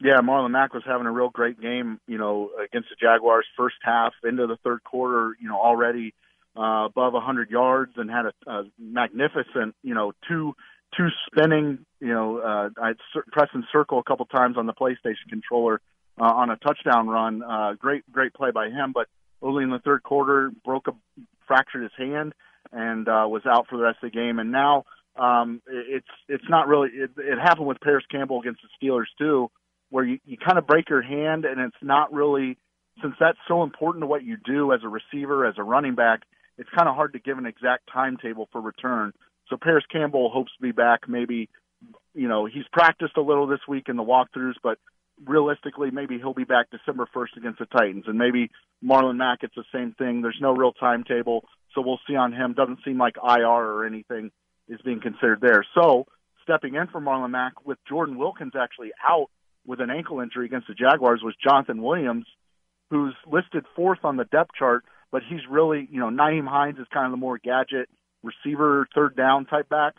Yeah, 0.00 0.20
Marlon 0.22 0.52
Mack 0.52 0.72
was 0.72 0.82
having 0.86 1.06
a 1.06 1.12
real 1.12 1.28
great 1.28 1.60
game, 1.60 2.00
you 2.06 2.16
know, 2.16 2.50
against 2.64 2.88
the 2.88 2.96
Jaguars 2.98 3.46
first 3.58 3.76
half 3.82 4.14
into 4.22 4.46
the 4.46 4.56
third 4.64 4.82
quarter, 4.84 5.36
you 5.38 5.48
know, 5.48 5.58
already 5.58 6.14
uh, 6.56 6.86
above 6.86 7.12
100 7.12 7.50
yards 7.50 7.92
and 7.96 8.10
had 8.10 8.26
a, 8.26 8.50
a 8.50 8.64
magnificent, 8.78 9.74
you 9.82 9.94
know, 9.94 10.12
two 10.28 10.54
two 10.96 11.08
spinning 11.26 11.84
you 12.04 12.12
know, 12.12 12.38
uh, 12.38 12.68
I 12.78 12.92
press 13.32 13.48
and 13.54 13.64
circle 13.72 13.98
a 13.98 14.02
couple 14.02 14.26
times 14.26 14.58
on 14.58 14.66
the 14.66 14.74
PlayStation 14.74 15.30
controller 15.30 15.80
uh, 16.20 16.24
on 16.24 16.50
a 16.50 16.56
touchdown 16.56 17.08
run. 17.08 17.42
Uh, 17.42 17.72
great, 17.78 18.02
great 18.12 18.34
play 18.34 18.50
by 18.50 18.66
him. 18.66 18.92
But 18.92 19.06
early 19.42 19.64
in 19.64 19.70
the 19.70 19.78
third 19.78 20.02
quarter, 20.02 20.52
broke 20.66 20.86
a, 20.88 20.92
fractured 21.46 21.82
his 21.82 21.92
hand 21.96 22.34
and 22.72 23.08
uh, 23.08 23.24
was 23.26 23.42
out 23.46 23.68
for 23.70 23.78
the 23.78 23.84
rest 23.84 23.98
of 24.02 24.12
the 24.12 24.16
game. 24.16 24.38
And 24.38 24.52
now 24.52 24.84
um, 25.16 25.62
it's 25.66 26.06
it's 26.28 26.44
not 26.50 26.68
really. 26.68 26.90
It, 26.90 27.10
it 27.16 27.38
happened 27.38 27.66
with 27.66 27.80
Parris 27.80 28.04
Campbell 28.10 28.40
against 28.40 28.60
the 28.60 28.86
Steelers 28.86 29.08
too, 29.16 29.50
where 29.88 30.04
you, 30.04 30.18
you 30.26 30.36
kind 30.36 30.58
of 30.58 30.66
break 30.66 30.90
your 30.90 31.02
hand 31.02 31.46
and 31.46 31.58
it's 31.58 31.82
not 31.82 32.12
really 32.12 32.58
since 33.00 33.14
that's 33.18 33.38
so 33.48 33.62
important 33.62 34.02
to 34.02 34.06
what 34.06 34.22
you 34.22 34.36
do 34.44 34.72
as 34.72 34.80
a 34.84 34.88
receiver, 34.88 35.46
as 35.46 35.54
a 35.56 35.62
running 35.62 35.94
back. 35.94 36.20
It's 36.58 36.70
kind 36.76 36.88
of 36.88 36.94
hard 36.94 37.14
to 37.14 37.18
give 37.18 37.38
an 37.38 37.46
exact 37.46 37.88
timetable 37.92 38.48
for 38.52 38.60
return. 38.60 39.12
So 39.48 39.56
Parris 39.60 39.84
Campbell 39.90 40.30
hopes 40.30 40.52
to 40.56 40.62
be 40.62 40.72
back 40.72 41.08
maybe 41.08 41.48
you 42.14 42.28
know, 42.28 42.46
he's 42.46 42.64
practiced 42.72 43.16
a 43.16 43.22
little 43.22 43.46
this 43.46 43.60
week 43.68 43.88
in 43.88 43.96
the 43.96 44.02
walkthroughs, 44.02 44.54
but 44.62 44.78
realistically, 45.24 45.90
maybe 45.90 46.18
he'll 46.18 46.34
be 46.34 46.44
back 46.44 46.66
December 46.70 47.08
1st 47.14 47.36
against 47.36 47.58
the 47.58 47.66
Titans. 47.66 48.04
And 48.06 48.18
maybe 48.18 48.50
Marlon 48.84 49.16
Mack, 49.16 49.40
it's 49.42 49.54
the 49.54 49.64
same 49.72 49.92
thing. 49.92 50.22
There's 50.22 50.38
no 50.40 50.52
real 50.52 50.72
timetable, 50.72 51.44
so 51.74 51.82
we'll 51.82 52.00
see 52.06 52.16
on 52.16 52.32
him. 52.32 52.54
Doesn't 52.54 52.80
seem 52.84 52.98
like 52.98 53.16
IR 53.16 53.44
or 53.44 53.86
anything 53.86 54.30
is 54.68 54.80
being 54.84 55.00
considered 55.00 55.40
there. 55.40 55.64
So 55.74 56.06
stepping 56.42 56.74
in 56.74 56.86
for 56.88 57.00
Marlon 57.00 57.30
Mack 57.30 57.66
with 57.66 57.78
Jordan 57.88 58.16
Wilkins 58.16 58.52
actually 58.58 58.92
out 59.06 59.26
with 59.66 59.80
an 59.80 59.90
ankle 59.90 60.20
injury 60.20 60.46
against 60.46 60.68
the 60.68 60.74
Jaguars 60.74 61.20
was 61.22 61.34
Jonathan 61.42 61.82
Williams, 61.82 62.26
who's 62.90 63.14
listed 63.26 63.64
fourth 63.74 64.00
on 64.04 64.16
the 64.16 64.24
depth 64.24 64.50
chart, 64.58 64.84
but 65.14 65.22
he's 65.30 65.42
really, 65.48 65.86
you 65.92 66.00
know, 66.00 66.10
Nyheim 66.10 66.48
Hines 66.48 66.76
is 66.80 66.88
kind 66.92 67.06
of 67.06 67.12
the 67.12 67.16
more 67.18 67.38
gadget 67.38 67.88
receiver, 68.24 68.88
third 68.96 69.16
down 69.16 69.46
type 69.46 69.68
back. 69.68 69.94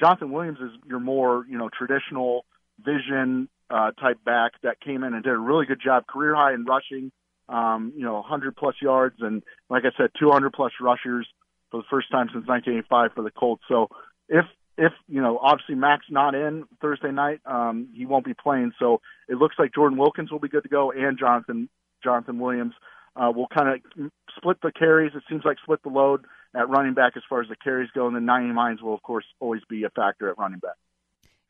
Jonathan 0.00 0.32
Williams 0.32 0.56
is 0.58 0.70
your 0.88 1.00
more 1.00 1.44
you 1.46 1.58
know 1.58 1.68
traditional 1.68 2.46
vision 2.82 3.50
uh, 3.68 3.90
type 3.90 4.24
back 4.24 4.52
that 4.62 4.80
came 4.80 5.04
in 5.04 5.12
and 5.12 5.22
did 5.22 5.34
a 5.34 5.38
really 5.38 5.66
good 5.66 5.82
job, 5.84 6.06
career 6.06 6.34
high 6.34 6.54
in 6.54 6.64
rushing, 6.64 7.12
um, 7.50 7.92
you 7.94 8.04
know, 8.04 8.14
100 8.14 8.56
plus 8.56 8.74
yards, 8.80 9.16
and 9.20 9.42
like 9.68 9.82
I 9.84 9.90
said, 9.98 10.08
200 10.18 10.50
plus 10.54 10.72
rushers 10.80 11.28
for 11.70 11.82
the 11.82 11.86
first 11.90 12.10
time 12.10 12.28
since 12.32 12.46
1985 12.48 13.10
for 13.14 13.22
the 13.22 13.30
Colts. 13.32 13.64
So 13.68 13.88
if 14.30 14.46
if 14.78 14.92
you 15.08 15.20
know, 15.20 15.38
obviously 15.42 15.74
Mack's 15.74 16.06
not 16.08 16.34
in 16.34 16.64
Thursday 16.80 17.10
night, 17.10 17.40
um, 17.44 17.90
he 17.94 18.06
won't 18.06 18.24
be 18.24 18.32
playing. 18.32 18.72
So 18.78 19.02
it 19.28 19.34
looks 19.34 19.56
like 19.58 19.74
Jordan 19.74 19.98
Wilkins 19.98 20.32
will 20.32 20.40
be 20.40 20.48
good 20.48 20.62
to 20.62 20.70
go, 20.70 20.90
and 20.90 21.18
Jonathan 21.18 21.68
Jonathan 22.02 22.38
Williams 22.38 22.72
uh, 23.16 23.30
will 23.34 23.46
kind 23.48 23.68
of 23.68 24.10
split 24.36 24.58
the 24.62 24.72
carries. 24.72 25.12
It 25.14 25.22
seems 25.28 25.44
like 25.44 25.58
split 25.62 25.82
the 25.82 25.88
load 25.88 26.24
at 26.54 26.68
running 26.68 26.94
back 26.94 27.16
as 27.16 27.22
far 27.28 27.42
as 27.42 27.48
the 27.48 27.56
carries 27.56 27.90
go, 27.94 28.06
and 28.06 28.16
the 28.16 28.20
Nyheim 28.20 28.54
Hines 28.54 28.82
will 28.82 28.94
of 28.94 29.02
course 29.02 29.24
always 29.40 29.62
be 29.68 29.84
a 29.84 29.90
factor 29.90 30.28
at 30.28 30.38
running 30.38 30.60
back. 30.60 30.76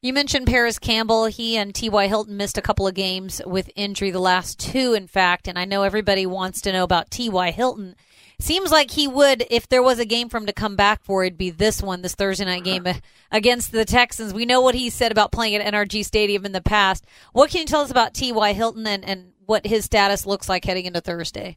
You 0.04 0.12
mentioned 0.12 0.46
Paris 0.46 0.78
Campbell. 0.78 1.26
He 1.26 1.56
and 1.56 1.74
T.Y. 1.74 2.08
Hilton 2.08 2.36
missed 2.36 2.58
a 2.58 2.62
couple 2.62 2.86
of 2.86 2.92
games 2.92 3.40
with 3.46 3.70
injury, 3.74 4.10
the 4.10 4.18
last 4.18 4.58
two, 4.60 4.92
in 4.92 5.06
fact. 5.06 5.48
And 5.48 5.58
I 5.58 5.64
know 5.64 5.82
everybody 5.82 6.26
wants 6.26 6.60
to 6.60 6.72
know 6.72 6.84
about 6.84 7.10
T.Y. 7.10 7.50
Hilton. 7.52 7.96
Seems 8.38 8.70
like 8.70 8.90
he 8.90 9.08
would, 9.08 9.46
if 9.48 9.66
there 9.66 9.82
was 9.82 9.98
a 9.98 10.04
game 10.04 10.28
for 10.28 10.36
him 10.36 10.44
to 10.44 10.52
come 10.52 10.76
back 10.76 11.02
for, 11.02 11.24
it'd 11.24 11.38
be 11.38 11.48
this 11.48 11.80
one, 11.82 12.02
this 12.02 12.14
Thursday 12.14 12.44
night 12.44 12.64
game 12.64 12.86
against 13.30 13.72
the 13.72 13.86
Texans. 13.86 14.34
We 14.34 14.44
know 14.44 14.60
what 14.60 14.74
he 14.74 14.90
said 14.90 15.10
about 15.10 15.32
playing 15.32 15.54
at 15.54 15.72
NRG 15.72 16.04
Stadium 16.04 16.44
in 16.44 16.52
the 16.52 16.60
past. 16.60 17.06
What 17.32 17.50
can 17.50 17.60
you 17.60 17.66
tell 17.66 17.80
us 17.80 17.90
about 17.90 18.12
T.Y. 18.12 18.52
Hilton 18.52 18.86
and, 18.86 19.06
and 19.06 19.32
what 19.46 19.66
his 19.66 19.86
status 19.86 20.26
looks 20.26 20.50
like 20.50 20.66
heading 20.66 20.84
into 20.84 21.00
Thursday? 21.00 21.56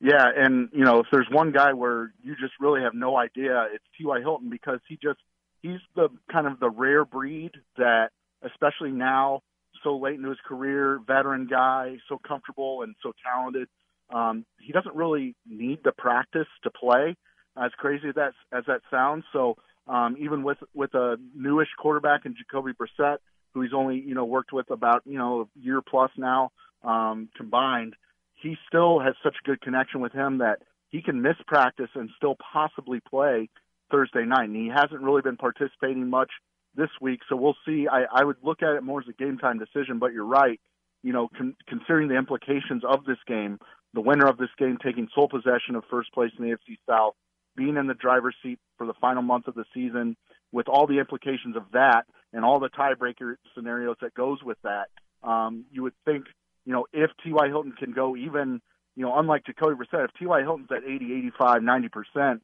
Yeah, 0.00 0.26
and 0.36 0.68
you 0.72 0.84
know, 0.84 1.00
if 1.00 1.06
there's 1.10 1.28
one 1.30 1.52
guy 1.52 1.72
where 1.72 2.12
you 2.22 2.34
just 2.38 2.52
really 2.60 2.82
have 2.82 2.94
no 2.94 3.16
idea, 3.16 3.66
it's 3.72 3.84
T.Y. 3.98 4.20
Hilton 4.20 4.50
because 4.50 4.80
he 4.88 4.98
just 5.02 5.18
he's 5.62 5.80
the 5.94 6.08
kind 6.30 6.46
of 6.46 6.60
the 6.60 6.68
rare 6.70 7.04
breed 7.04 7.52
that, 7.78 8.10
especially 8.42 8.92
now, 8.92 9.40
so 9.82 9.96
late 9.96 10.14
into 10.16 10.28
his 10.28 10.38
career, 10.46 11.00
veteran 11.06 11.46
guy, 11.46 11.96
so 12.08 12.18
comfortable 12.18 12.82
and 12.82 12.94
so 13.02 13.12
talented. 13.24 13.68
Um, 14.10 14.44
he 14.60 14.72
doesn't 14.72 14.94
really 14.94 15.34
need 15.48 15.80
the 15.84 15.92
practice 15.92 16.46
to 16.62 16.70
play, 16.70 17.16
as 17.56 17.72
crazy 17.78 18.08
as 18.08 18.14
that 18.16 18.32
as 18.52 18.64
that 18.66 18.82
sounds. 18.90 19.24
So 19.32 19.56
um, 19.88 20.16
even 20.18 20.42
with 20.42 20.58
with 20.74 20.94
a 20.94 21.16
newish 21.34 21.68
quarterback 21.78 22.26
in 22.26 22.34
Jacoby 22.36 22.72
Brissett, 22.72 23.18
who 23.54 23.62
he's 23.62 23.72
only 23.74 23.96
you 23.98 24.14
know 24.14 24.24
worked 24.24 24.52
with 24.52 24.70
about 24.70 25.02
you 25.06 25.18
know 25.18 25.42
a 25.42 25.60
year 25.60 25.80
plus 25.80 26.10
now 26.16 26.50
um, 26.84 27.28
combined, 27.36 27.94
he 28.36 28.56
still 28.68 29.00
has 29.00 29.14
such 29.22 29.36
a 29.42 29.46
good 29.46 29.60
connection 29.60 30.00
with 30.00 30.12
him 30.12 30.38
that 30.38 30.60
he 30.90 31.02
can 31.02 31.22
miss 31.22 31.36
practice 31.46 31.90
and 31.94 32.10
still 32.16 32.36
possibly 32.52 33.00
play 33.00 33.48
Thursday 33.90 34.24
night. 34.24 34.48
And 34.48 34.56
he 34.56 34.68
hasn't 34.68 35.00
really 35.00 35.22
been 35.22 35.36
participating 35.36 36.08
much 36.08 36.30
this 36.76 36.90
week, 37.00 37.20
so 37.28 37.36
we'll 37.36 37.56
see. 37.64 37.86
I, 37.90 38.04
I 38.12 38.24
would 38.24 38.36
look 38.42 38.62
at 38.62 38.74
it 38.74 38.82
more 38.82 39.00
as 39.00 39.08
a 39.08 39.12
game 39.12 39.38
time 39.38 39.58
decision, 39.58 39.98
but 39.98 40.12
you're 40.12 40.26
right. 40.26 40.60
You 41.02 41.12
know, 41.12 41.28
con- 41.36 41.56
considering 41.66 42.08
the 42.08 42.16
implications 42.16 42.82
of 42.84 43.04
this 43.04 43.18
game, 43.26 43.58
the 43.94 44.00
winner 44.02 44.26
of 44.26 44.36
this 44.36 44.50
game 44.58 44.76
taking 44.82 45.08
sole 45.14 45.28
possession 45.28 45.74
of 45.74 45.84
first 45.90 46.12
place 46.12 46.30
in 46.38 46.44
the 46.44 46.50
AFC 46.50 46.76
South, 46.86 47.14
being 47.56 47.76
in 47.76 47.86
the 47.86 47.94
driver's 47.94 48.36
seat 48.42 48.58
for 48.76 48.86
the 48.86 48.92
final 49.00 49.22
month 49.22 49.48
of 49.48 49.54
the 49.54 49.64
season, 49.72 50.16
with 50.52 50.68
all 50.68 50.86
the 50.86 50.98
implications 50.98 51.56
of 51.56 51.64
that 51.72 52.04
and 52.32 52.44
all 52.44 52.60
the 52.60 52.68
tiebreaker 52.68 53.36
scenarios 53.54 53.96
that 54.02 54.14
goes 54.14 54.42
with 54.42 54.58
that, 54.62 54.88
um, 55.26 55.64
you 55.72 55.82
would 55.82 55.94
think 56.04 56.26
you 56.66 56.72
know, 56.72 56.86
if 56.92 57.10
T.Y. 57.24 57.46
Hilton 57.46 57.72
can 57.72 57.92
go 57.92 58.16
even, 58.16 58.60
you 58.96 59.04
know, 59.04 59.16
unlike 59.18 59.46
Jacoby 59.46 59.76
Brissett, 59.76 60.04
if 60.04 60.10
T.Y. 60.18 60.42
Hilton's 60.42 60.68
at 60.70 60.84
80, 60.84 61.14
85, 61.14 61.62
90%, 61.62 62.40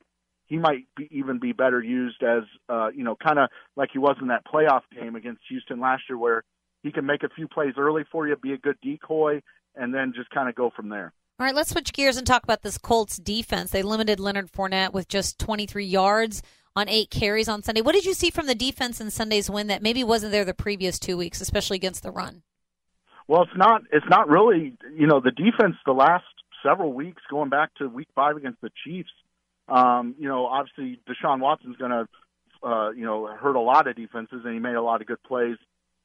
he 0.47 0.59
might 0.59 0.87
be, 0.97 1.09
even 1.11 1.39
be 1.39 1.53
better 1.53 1.83
used 1.83 2.23
as, 2.23 2.45
uh, 2.69 2.89
you 2.95 3.05
know, 3.05 3.17
kind 3.17 3.39
of 3.39 3.49
like 3.77 3.91
he 3.93 3.99
was 3.99 4.17
in 4.23 4.29
that 4.29 4.45
playoff 4.47 4.83
game 4.95 5.17
against 5.17 5.43
Houston 5.49 5.81
last 5.81 6.05
year 6.09 6.17
where 6.17 6.45
he 6.83 6.93
can 6.93 7.05
make 7.05 7.23
a 7.23 7.29
few 7.29 7.49
plays 7.49 7.75
early 7.77 8.05
for 8.11 8.27
you, 8.27 8.37
be 8.37 8.53
a 8.53 8.59
good 8.59 8.77
decoy, 8.81 9.43
and 9.75 9.93
then 9.93 10.13
just 10.15 10.31
kind 10.31 10.49
of 10.49 10.55
go 10.55 10.71
from 10.75 10.89
there. 10.89 11.13
All 11.41 11.47
right, 11.47 11.55
let's 11.55 11.71
switch 11.71 11.93
gears 11.93 12.17
and 12.17 12.27
talk 12.27 12.45
about 12.45 12.63
this 12.63 12.79
Colts 12.79 13.17
defense. 13.17 13.71
They 13.71 13.83
limited 13.83 14.21
Leonard 14.21 14.53
Fournette 14.53 14.93
with 14.93 15.09
just 15.09 15.39
23 15.41 15.85
yards 15.85 16.43
on 16.77 16.89
eight 16.89 17.11
carries 17.11 17.49
on 17.49 17.63
Sunday. 17.63 17.81
What 17.81 17.95
did 17.95 18.05
you 18.05 18.15
see 18.15 18.31
from 18.31 18.47
the 18.47 18.55
defense 18.55 19.01
in 19.01 19.11
Sunday's 19.11 19.51
win 19.51 19.67
that 19.67 19.83
maybe 19.83 20.05
wasn't 20.05 20.33
there 20.33 20.45
the 20.45 20.55
previous 20.55 20.99
two 20.99 21.17
weeks, 21.17 21.41
especially 21.41 21.77
against 21.77 22.03
the 22.03 22.13
run? 22.13 22.43
Well, 23.29 23.43
it's 23.43 23.57
not. 23.57 23.83
It's 23.93 24.07
not 24.09 24.29
really. 24.29 24.77
You 24.97 25.07
know, 25.07 25.21
the 25.21 25.31
defense 25.31 25.77
the 25.87 25.93
last 25.93 26.25
several 26.65 26.93
weeks, 26.93 27.23
going 27.31 27.51
back 27.51 27.75
to 27.77 27.89
Week 27.89 28.09
Five 28.15 28.37
against 28.37 28.61
the 28.61 28.71
Chiefs. 28.85 29.11
Um, 29.69 30.15
you 30.19 30.29
know, 30.29 30.47
obviously 30.47 31.01
Deshaun 31.09 31.41
Watson's 31.41 31.77
going 31.77 31.93
to, 31.93 32.69
uh, 32.69 32.91
you 32.91 33.05
know, 33.05 33.27
hurt 33.27 33.57
a 33.57 33.61
lot 33.61 33.87
of 33.87 33.97
defenses, 33.97 34.43
and 34.45 34.53
he 34.53 34.61
made 34.61 34.75
a 34.75 34.83
lot 34.83 35.01
of 35.01 35.07
good 35.07 35.23
plays 35.23 35.57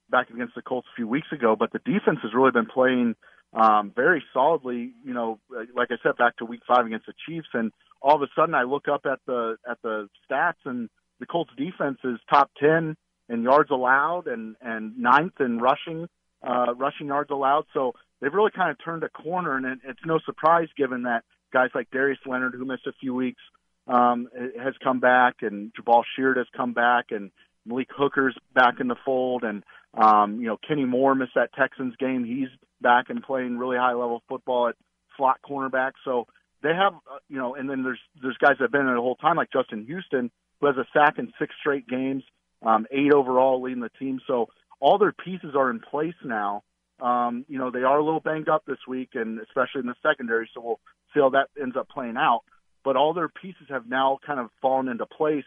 back 0.10 0.30
against 0.30 0.56
the 0.56 0.62
Colts 0.62 0.88
a 0.94 0.96
few 0.96 1.08
weeks 1.08 1.28
ago. 1.32 1.56
But 1.58 1.72
the 1.74 1.80
defense 1.80 2.20
has 2.22 2.34
really 2.34 2.52
been 2.52 2.68
playing 2.68 3.16
um, 3.54 3.92
very 3.96 4.24
solidly. 4.34 4.94
You 5.04 5.14
know, 5.14 5.40
like 5.76 5.90
I 5.92 5.96
said, 6.04 6.18
back 6.18 6.38
to 6.38 6.46
Week 6.46 6.62
Five 6.68 6.86
against 6.86 7.08
the 7.08 7.14
Chiefs, 7.28 7.48
and 7.54 7.72
all 8.02 8.16
of 8.16 8.22
a 8.22 8.28
sudden 8.36 8.54
I 8.54 8.64
look 8.64 8.88
up 8.88 9.02
at 9.06 9.20
the 9.26 9.58
at 9.70 9.82
the 9.82 10.08
stats, 10.30 10.64
and 10.66 10.90
the 11.20 11.26
Colts 11.26 11.52
defense 11.58 11.98
is 12.04 12.20
top 12.30 12.52
ten 12.60 12.96
in 13.28 13.44
yards 13.44 13.72
allowed 13.72 14.28
and 14.28 14.56
and 14.62 14.98
ninth 14.98 15.40
in 15.40 15.58
rushing 15.58 16.08
uh, 16.44 16.74
rushing 16.76 17.08
yards 17.08 17.30
allowed. 17.32 17.66
So 17.74 17.94
they've 18.22 18.34
really 18.34 18.52
kind 18.56 18.72
of 18.72 18.78
turned 18.84 19.04
a 19.04 19.10
corner, 19.10 19.56
and 19.56 19.66
it, 19.66 19.80
it's 19.84 20.06
no 20.06 20.20
surprise 20.26 20.68
given 20.78 21.04
that 21.04 21.24
guys 21.54 21.70
like 21.74 21.90
Darius 21.92 22.20
Leonard, 22.26 22.54
who 22.54 22.66
missed 22.66 22.88
a 22.88 22.94
few 23.00 23.14
weeks, 23.14 23.42
um, 23.88 24.28
has 24.62 24.74
come 24.84 25.00
back, 25.00 25.36
and 25.42 25.72
Jabaal 25.74 26.04
Sheard 26.16 26.38
has 26.38 26.48
come 26.56 26.74
back, 26.74 27.06
and 27.12 27.32
Malik 27.66 27.90
Hooker's 27.96 28.36
back 28.54 28.80
in 28.80 28.88
the 28.88 28.96
fold, 29.06 29.44
and 29.44 29.64
um, 29.94 30.40
you 30.40 30.48
know 30.48 30.58
Kenny 30.68 30.86
Moore 30.86 31.16
missed 31.16 31.36
that 31.36 31.54
Texans 31.54 31.96
game. 31.98 32.24
He's 32.24 32.50
back 32.82 33.06
and 33.10 33.24
playing 33.24 33.58
really 33.58 33.78
high 33.78 33.94
level 33.94 34.22
football 34.28 34.70
at 34.70 34.76
slot 35.16 35.40
cornerback. 35.48 35.94
So 36.06 36.28
they 36.64 36.74
have, 36.74 36.94
uh, 36.94 37.18
you 37.30 37.38
know, 37.38 37.56
and 37.56 37.70
then 37.70 37.84
there's 37.84 38.00
there's 38.22 38.38
guys 38.38 38.56
that 38.60 38.66
have 38.66 38.72
been 38.72 38.88
in 38.88 38.96
the 38.96 39.02
whole 39.02 39.16
time, 39.16 39.36
like 39.36 39.52
Justin 39.52 39.86
Houston, 39.86 40.32
who 40.60 40.68
has 40.68 40.76
a 40.78 40.86
sack 40.94 41.16
in 41.18 41.32
six 41.40 41.54
straight 41.60 41.88
games, 41.88 42.24
um, 42.66 42.86
eight 42.92 43.14
overall, 43.14 43.62
leading 43.62 43.82
the 43.82 43.90
team. 44.00 44.20
So 44.28 44.48
all 44.80 44.98
their 44.98 45.14
pieces 45.14 45.56
are 45.56 45.70
in 45.70 45.80
place 45.80 46.16
now. 46.24 46.64
Um, 47.00 47.46
you 47.48 47.60
know, 47.60 47.70
they 47.72 47.84
are 47.84 48.00
a 48.00 48.04
little 48.04 48.20
banged 48.20 48.50
up 48.50 48.64
this 48.66 48.80
week, 48.88 49.10
and 49.14 49.40
especially 49.40 49.82
in 49.82 49.86
the 49.86 49.96
secondary, 50.02 50.50
so 50.54 50.62
we'll 50.62 50.80
see 51.14 51.20
how 51.20 51.30
that 51.30 51.50
ends 51.62 51.76
up 51.78 51.90
playing 51.90 52.18
out. 52.18 52.42
But 52.84 52.96
all 52.96 53.14
their 53.14 53.30
pieces 53.30 53.68
have 53.70 53.88
now 53.88 54.18
kind 54.26 54.40
of 54.40 54.50
fallen 54.62 54.88
into 54.88 55.06
place 55.06 55.46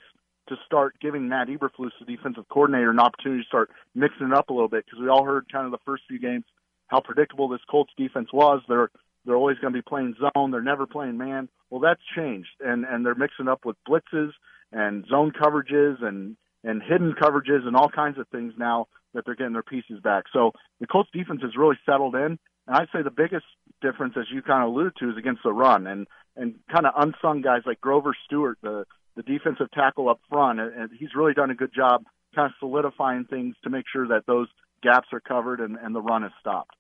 to 0.49 0.57
start 0.67 0.95
giving 1.01 1.29
Matt 1.29 1.49
Eberflus, 1.49 1.91
the 1.99 2.07
defensive 2.07 2.45
coordinator, 2.49 2.91
an 2.91 3.01
opportunity 3.01 3.43
to 3.43 3.49
start 3.49 3.71
mixing 3.95 4.29
it 4.29 4.33
up 4.33 4.51
a 4.51 4.53
little 4.53 4.69
bit 4.69 4.85
because 4.85 5.01
we 5.01 5.09
all 5.09 5.25
heard 5.25 5.51
kind 5.51 5.65
of 5.65 5.73
the 5.73 5.79
first 5.85 6.03
few 6.09 6.19
games 6.19 6.45
how 6.89 7.01
predictable 7.01 7.49
this 7.49 7.61
Colts 7.71 7.93
defense 7.97 8.29
was. 8.33 8.63
They're 8.69 8.91
they're 9.25 9.37
always 9.37 9.59
going 9.59 9.73
to 9.73 9.79
be 9.79 9.87
playing 9.87 10.17
zone. 10.19 10.51
They're 10.51 10.63
never 10.63 10.87
playing 10.87 11.19
man. 11.19 11.49
Well, 11.69 11.81
that's 11.81 12.01
changed, 12.17 12.49
and 12.61 12.85
and 12.85 13.07
they're 13.07 13.15
mixing 13.15 13.49
up 13.49 13.65
with 13.65 13.77
blitzes 13.89 14.31
and 14.73 15.05
zone 15.09 15.33
coverages 15.33 16.03
and 16.03 16.37
and 16.65 16.83
hidden 16.83 17.15
coverages 17.21 17.67
and 17.67 17.77
all 17.77 17.89
kinds 17.89 18.19
of 18.19 18.29
things 18.29 18.55
now 18.59 18.87
that 19.15 19.25
they're 19.25 19.35
getting 19.35 19.53
their 19.53 19.63
pieces 19.63 20.01
back. 20.03 20.25
So 20.33 20.53
the 20.81 20.87
Colts 20.87 21.11
defense 21.13 21.41
has 21.43 21.57
really 21.57 21.79
settled 21.87 22.15
in. 22.15 22.39
And 22.67 22.77
I'd 22.77 22.89
say 22.93 23.03
the 23.03 23.11
biggest 23.11 23.47
difference, 23.83 24.15
as 24.17 24.27
you 24.33 24.43
kind 24.43 24.63
of 24.63 24.71
alluded 24.71 24.93
to, 25.01 25.11
is 25.11 25.17
against 25.17 25.43
the 25.43 25.53
run 25.53 25.87
and 25.87 26.07
and 26.37 26.55
kind 26.73 26.87
of 26.87 26.95
unsung 26.97 27.43
guys 27.43 27.63
like 27.67 27.81
Grover 27.81 28.15
Stewart, 28.27 28.59
the 28.63 28.85
the 29.17 29.23
defensive 29.23 29.71
tackle 29.73 30.09
up 30.09 30.21
front, 30.29 30.61
and 30.61 30.91
he's 30.99 31.15
really 31.17 31.35
done 31.35 31.51
a 31.51 31.55
good 31.55 31.75
job 31.75 32.05
kind 32.35 32.47
of 32.47 32.53
solidifying 32.61 33.25
things 33.25 33.57
to 33.65 33.71
make 33.71 33.85
sure 33.93 34.07
that 34.09 34.27
those 34.27 34.49
gaps 34.83 35.09
are 35.13 35.21
covered 35.21 35.61
and, 35.61 35.77
and 35.77 35.95
the 35.95 36.01
run 36.01 36.25
is 36.25 36.33
stopped. 36.41 36.75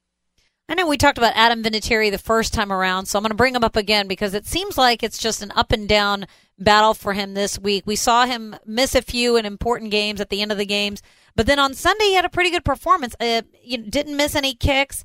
I 0.71 0.75
know 0.75 0.87
we 0.87 0.99
talked 0.99 1.19
about 1.19 1.33
Adam 1.35 1.65
Vinatieri 1.65 2.13
the 2.13 2.17
first 2.19 2.55
time 2.55 2.71
around, 2.71 3.07
so 3.07 3.19
I'm 3.19 3.25
going 3.25 3.31
to 3.31 3.37
bring 3.37 3.57
him 3.57 3.65
up 3.65 3.75
again 3.75 4.07
because 4.07 4.35
it 4.35 4.47
seems 4.47 4.79
like 4.79 5.03
it's 5.03 5.19
just 5.19 5.43
an 5.43 5.51
up 5.57 5.73
and 5.73 5.89
down 5.89 6.29
battle 6.61 6.95
for 6.95 7.13
him 7.13 7.35
this 7.35 7.59
week. 7.59 7.83
We 7.89 7.97
saw 7.97 8.25
him 8.25 8.55
miss 8.65 8.95
a 8.95 9.03
few 9.03 9.37
in 9.37 9.47
important 9.47 9.91
games 9.91 10.21
at 10.21 10.31
the 10.31 10.41
end 10.41 10.53
of 10.53 10.59
the 10.59 10.65
games, 10.65 11.03
but 11.35 11.47
then 11.47 11.59
on 11.59 11.75
Sunday 11.75 12.05
he 12.05 12.15
had 12.15 12.25
a 12.25 12.29
pretty 12.29 12.51
good 12.51 12.65
performance. 12.65 13.17
Uh, 13.19 13.43
you 13.65 13.79
didn't 13.79 14.17
miss 14.17 14.37
any 14.37 14.55
kicks. 14.55 15.03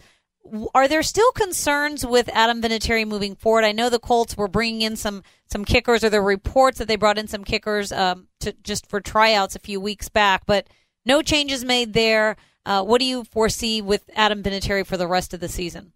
Are 0.76 0.88
there 0.88 1.02
still 1.02 1.32
concerns 1.32 2.06
with 2.06 2.30
Adam 2.32 2.62
Vinatieri 2.62 3.08
moving 3.08 3.36
forward? 3.36 3.66
I 3.66 3.72
know 3.72 3.90
the 3.90 3.98
Colts 3.98 4.38
were 4.38 4.48
bringing 4.48 4.84
in 4.84 4.96
some 4.96 5.24
some 5.48 5.66
kickers, 5.66 6.04
or 6.04 6.12
there 6.12 6.22
were 6.22 6.30
reports 6.30 6.78
that 6.78 6.88
they 6.88 6.96
brought 6.96 7.18
in 7.18 7.28
some 7.28 7.44
kickers 7.44 7.92
um, 7.92 8.28
to 8.42 8.54
just 8.62 8.88
for 8.88 9.02
tryouts 9.02 9.56
a 9.56 9.60
few 9.60 9.82
weeks 9.82 10.10
back, 10.10 10.46
but 10.46 10.68
no 11.08 11.24
changes 11.24 11.66
made 11.66 11.94
there. 11.94 12.36
Uh, 12.66 12.84
what 12.84 13.00
do 13.00 13.06
you 13.06 13.24
foresee 13.26 13.82
with 13.82 14.10
Adam 14.16 14.42
Vinatieri 14.42 14.86
for 14.86 14.98
the 14.98 15.08
rest 15.08 15.34
of 15.34 15.40
the 15.40 15.50
season? 15.50 15.94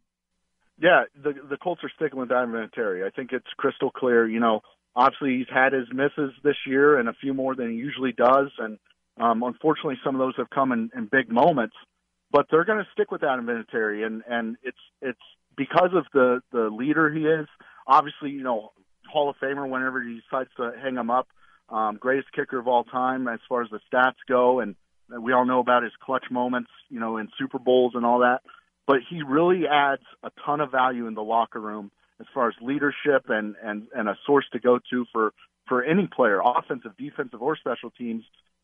Yeah, 0.82 1.04
the 1.22 1.34
the 1.50 1.58
Colts 1.58 1.84
are 1.84 1.92
sticking 1.96 2.20
with 2.20 2.32
Adam 2.32 2.52
Vinatieri. 2.52 3.06
I 3.06 3.10
think 3.10 3.34
it's 3.34 3.48
crystal 3.58 3.92
clear. 3.92 4.28
You 4.28 4.40
know, 4.40 4.62
obviously 4.96 5.38
he's 5.38 5.54
had 5.54 5.74
his 5.74 5.88
misses 5.94 6.32
this 6.44 6.56
year 6.66 6.98
and 7.00 7.10
a 7.10 7.14
few 7.14 7.34
more 7.34 7.56
than 7.56 7.72
he 7.72 7.76
usually 7.76 8.14
does, 8.14 8.52
and 8.60 8.78
um, 9.20 9.44
unfortunately 9.44 10.00
some 10.04 10.16
of 10.16 10.20
those 10.20 10.36
have 10.38 10.50
come 10.50 10.72
in, 10.72 10.90
in 10.96 11.10
big 11.12 11.30
moments 11.30 11.76
but 12.32 12.46
they're 12.50 12.66
going 12.66 12.84
to 12.84 12.90
stick 12.94 13.12
with 13.12 13.24
Adam 13.24 13.46
Vinatieri, 13.46 14.06
and 14.06 14.24
and 14.28 14.58
it's 14.64 14.78
it's 15.02 15.20
because 15.58 15.92
of 15.94 16.06
the 16.14 16.42
the 16.52 16.70
leader 16.70 17.12
he 17.12 17.22
is. 17.22 17.48
Obviously, 17.88 18.32
you 18.32 18.44
know, 18.44 18.72
Hall 19.12 19.30
of 19.30 19.36
Famer 19.38 19.68
whenever 19.68 20.02
he 20.02 20.20
decides 20.22 20.50
to 20.58 20.72
hang 20.82 20.96
him 20.96 21.10
up, 21.10 21.28
um, 21.70 21.98
greatest 21.98 22.32
kicker 22.34 22.60
of 22.60 22.68
all 22.68 22.84
time 22.84 23.28
as 23.28 23.40
far 23.48 23.64
as 23.64 23.70
the 23.72 23.80
stats 23.92 24.16
go, 24.28 24.60
and 24.60 24.76
we 25.18 25.34
all 25.34 25.46
know 25.46 25.60
about 25.60 25.84
his 25.84 25.94
clutch 26.02 26.26
moments, 26.30 26.70
you 26.90 27.00
know, 27.00 27.18
in 27.18 27.30
Super 27.38 27.60
Bowls 27.60 27.94
and 27.96 28.06
all 28.06 28.20
that. 28.20 28.42
But 28.88 28.98
he 29.10 29.22
really 29.22 29.68
adds 29.68 30.02
a 30.24 30.32
ton 30.46 30.62
of 30.62 30.72
value 30.72 31.08
in 31.08 31.14
the 31.14 31.22
locker 31.24 31.60
room 31.60 31.92
as 32.20 32.28
far 32.34 32.48
as 32.50 32.56
leadership 32.62 33.26
and 33.30 33.56
and 33.64 33.88
and 33.96 34.10
a 34.10 34.18
source 34.26 34.46
to 34.54 34.60
go 34.60 34.80
to 34.92 35.06
for 35.12 35.34
for 35.68 35.84
any 35.84 36.08
player, 36.08 36.42
offensive, 36.44 36.98
defensive, 36.98 37.42
or 37.42 37.56
special 37.56 37.92
teams, 37.92 38.24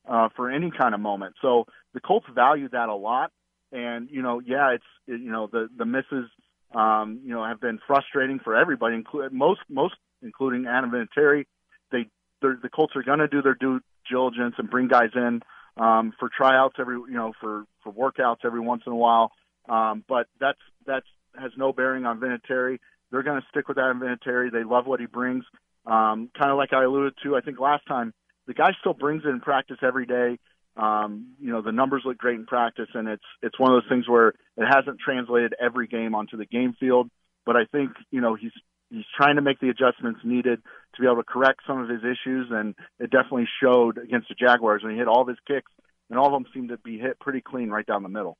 uh, 0.09 0.29
for 0.35 0.49
any 0.49 0.71
kind 0.71 0.95
of 0.95 0.99
moment. 0.99 1.35
So 1.41 1.65
the 1.93 1.99
Colts 1.99 2.25
value 2.33 2.67
that 2.69 2.89
a 2.89 2.95
lot. 2.95 3.31
And 3.71 4.09
you 4.09 4.21
know, 4.21 4.41
yeah, 4.43 4.71
it's 4.73 4.83
it, 5.07 5.21
you 5.21 5.31
know 5.31 5.47
the 5.51 5.67
the 5.75 5.85
misses, 5.85 6.29
um, 6.73 7.21
you 7.23 7.33
know, 7.33 7.45
have 7.45 7.61
been 7.61 7.79
frustrating 7.85 8.39
for 8.39 8.55
everybody, 8.55 8.95
including 8.95 9.37
most 9.37 9.61
most 9.69 9.95
including 10.21 10.65
Adam 10.67 10.91
Vinatieri. 10.91 11.45
They 11.91 12.07
the 12.41 12.69
Colts 12.73 12.95
are 12.95 13.03
going 13.03 13.19
to 13.19 13.27
do 13.27 13.41
their 13.41 13.55
due 13.55 13.79
diligence 14.09 14.55
and 14.57 14.69
bring 14.69 14.87
guys 14.87 15.09
in 15.15 15.41
um, 15.77 16.13
for 16.19 16.29
tryouts 16.35 16.75
every 16.79 16.95
you 16.95 17.15
know 17.15 17.33
for 17.39 17.65
for 17.83 17.91
workouts 17.93 18.45
every 18.45 18.59
once 18.59 18.83
in 18.85 18.91
a 18.91 18.95
while. 18.95 19.31
Um, 19.67 20.03
but 20.07 20.27
that's 20.39 20.59
that's 20.85 21.07
has 21.39 21.51
no 21.57 21.73
bearing 21.73 22.05
on 22.05 22.19
Vinatieri. 22.19 22.79
They're 23.11 23.23
going 23.23 23.41
to 23.41 23.47
stick 23.49 23.67
with 23.67 23.77
that 23.77 23.93
Vinatieri. 23.95 24.51
They 24.51 24.63
love 24.63 24.85
what 24.85 24.99
he 24.99 25.05
brings. 25.05 25.43
Um, 25.85 26.29
kind 26.37 26.51
of 26.51 26.57
like 26.57 26.73
I 26.73 26.83
alluded 26.83 27.13
to, 27.23 27.35
I 27.35 27.41
think 27.41 27.59
last 27.59 27.85
time, 27.87 28.13
the 28.47 28.53
guy 28.53 28.71
still 28.79 28.93
brings 28.93 29.23
it 29.23 29.29
in 29.29 29.39
practice 29.39 29.77
every 29.83 30.05
day. 30.05 30.39
Um, 30.77 31.35
you 31.39 31.51
know, 31.51 31.61
the 31.61 31.71
numbers 31.71 32.03
look 32.05 32.17
great 32.17 32.35
in 32.35 32.45
practice, 32.45 32.89
and 32.93 33.07
it's 33.07 33.23
it's 33.41 33.59
one 33.59 33.71
of 33.71 33.81
those 33.81 33.89
things 33.89 34.09
where 34.09 34.29
it 34.29 34.65
hasn't 34.65 34.99
translated 34.99 35.53
every 35.61 35.87
game 35.87 36.15
onto 36.15 36.37
the 36.37 36.45
game 36.45 36.75
field. 36.79 37.09
But 37.45 37.55
I 37.55 37.65
think 37.71 37.91
you 38.11 38.19
know 38.21 38.35
he's 38.35 38.51
he's 38.89 39.05
trying 39.17 39.35
to 39.35 39.41
make 39.41 39.59
the 39.59 39.69
adjustments 39.69 40.21
needed 40.23 40.61
to 40.95 41.01
be 41.01 41.07
able 41.07 41.17
to 41.17 41.23
correct 41.23 41.61
some 41.67 41.81
of 41.81 41.89
his 41.89 42.01
issues, 42.01 42.47
and 42.51 42.75
it 42.99 43.11
definitely 43.11 43.47
showed 43.61 43.97
against 43.97 44.29
the 44.29 44.35
Jaguars 44.35 44.83
when 44.83 44.93
he 44.93 44.97
hit 44.97 45.07
all 45.07 45.21
of 45.21 45.27
his 45.27 45.37
kicks, 45.47 45.71
and 46.09 46.17
all 46.19 46.27
of 46.27 46.33
them 46.33 46.45
seemed 46.53 46.69
to 46.69 46.77
be 46.77 46.97
hit 46.97 47.19
pretty 47.19 47.41
clean 47.41 47.69
right 47.69 47.85
down 47.85 48.03
the 48.03 48.09
middle. 48.09 48.37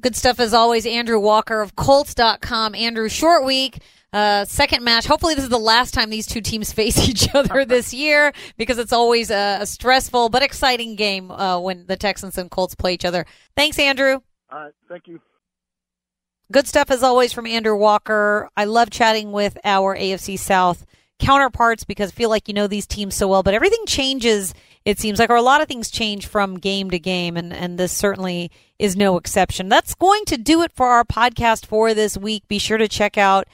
Good 0.00 0.14
stuff 0.14 0.38
as 0.38 0.54
always, 0.54 0.86
Andrew 0.86 1.18
Walker 1.18 1.60
of 1.60 1.74
Colts.com. 1.74 2.74
Andrew, 2.74 3.08
short 3.08 3.44
week. 3.44 3.78
Uh, 4.12 4.44
second 4.44 4.84
match. 4.84 5.06
Hopefully, 5.06 5.34
this 5.34 5.44
is 5.44 5.50
the 5.50 5.58
last 5.58 5.94
time 5.94 6.10
these 6.10 6.26
two 6.26 6.40
teams 6.40 6.72
face 6.72 7.08
each 7.08 7.32
other 7.34 7.64
this 7.64 7.92
year 7.92 8.32
because 8.56 8.78
it's 8.78 8.92
always 8.92 9.30
a, 9.30 9.58
a 9.60 9.66
stressful 9.66 10.28
but 10.28 10.42
exciting 10.42 10.94
game 10.96 11.30
uh, 11.30 11.58
when 11.58 11.86
the 11.86 11.96
Texans 11.96 12.38
and 12.38 12.50
Colts 12.50 12.74
play 12.74 12.94
each 12.94 13.04
other. 13.04 13.26
Thanks, 13.56 13.78
Andrew. 13.78 14.20
All 14.52 14.60
right. 14.60 14.72
Thank 14.88 15.08
you. 15.08 15.20
Good 16.52 16.66
stuff 16.66 16.90
as 16.90 17.04
always 17.04 17.32
from 17.32 17.46
Andrew 17.46 17.76
Walker. 17.76 18.50
I 18.56 18.64
love 18.64 18.90
chatting 18.90 19.30
with 19.30 19.56
our 19.62 19.96
AFC 19.96 20.36
South 20.36 20.84
counterparts 21.20 21.84
because 21.84 22.10
I 22.10 22.14
feel 22.14 22.28
like 22.28 22.48
you 22.48 22.54
know 22.54 22.66
these 22.66 22.88
teams 22.88 23.14
so 23.14 23.28
well, 23.28 23.44
but 23.44 23.54
everything 23.54 23.86
changes, 23.86 24.52
it 24.84 24.98
seems 24.98 25.20
like, 25.20 25.30
or 25.30 25.36
a 25.36 25.42
lot 25.42 25.60
of 25.60 25.68
things 25.68 25.92
change 25.92 26.26
from 26.26 26.58
game 26.58 26.90
to 26.90 26.98
game, 26.98 27.36
and, 27.36 27.52
and 27.52 27.78
this 27.78 27.92
certainly 27.92 28.50
is 28.80 28.96
no 28.96 29.16
exception. 29.16 29.68
That's 29.68 29.94
going 29.94 30.24
to 30.24 30.36
do 30.36 30.62
it 30.62 30.72
for 30.72 30.88
our 30.88 31.04
podcast 31.04 31.66
for 31.66 31.94
this 31.94 32.16
week. 32.16 32.48
Be 32.48 32.58
sure 32.58 32.78
to 32.78 32.88
check 32.88 33.16
out 33.16 33.46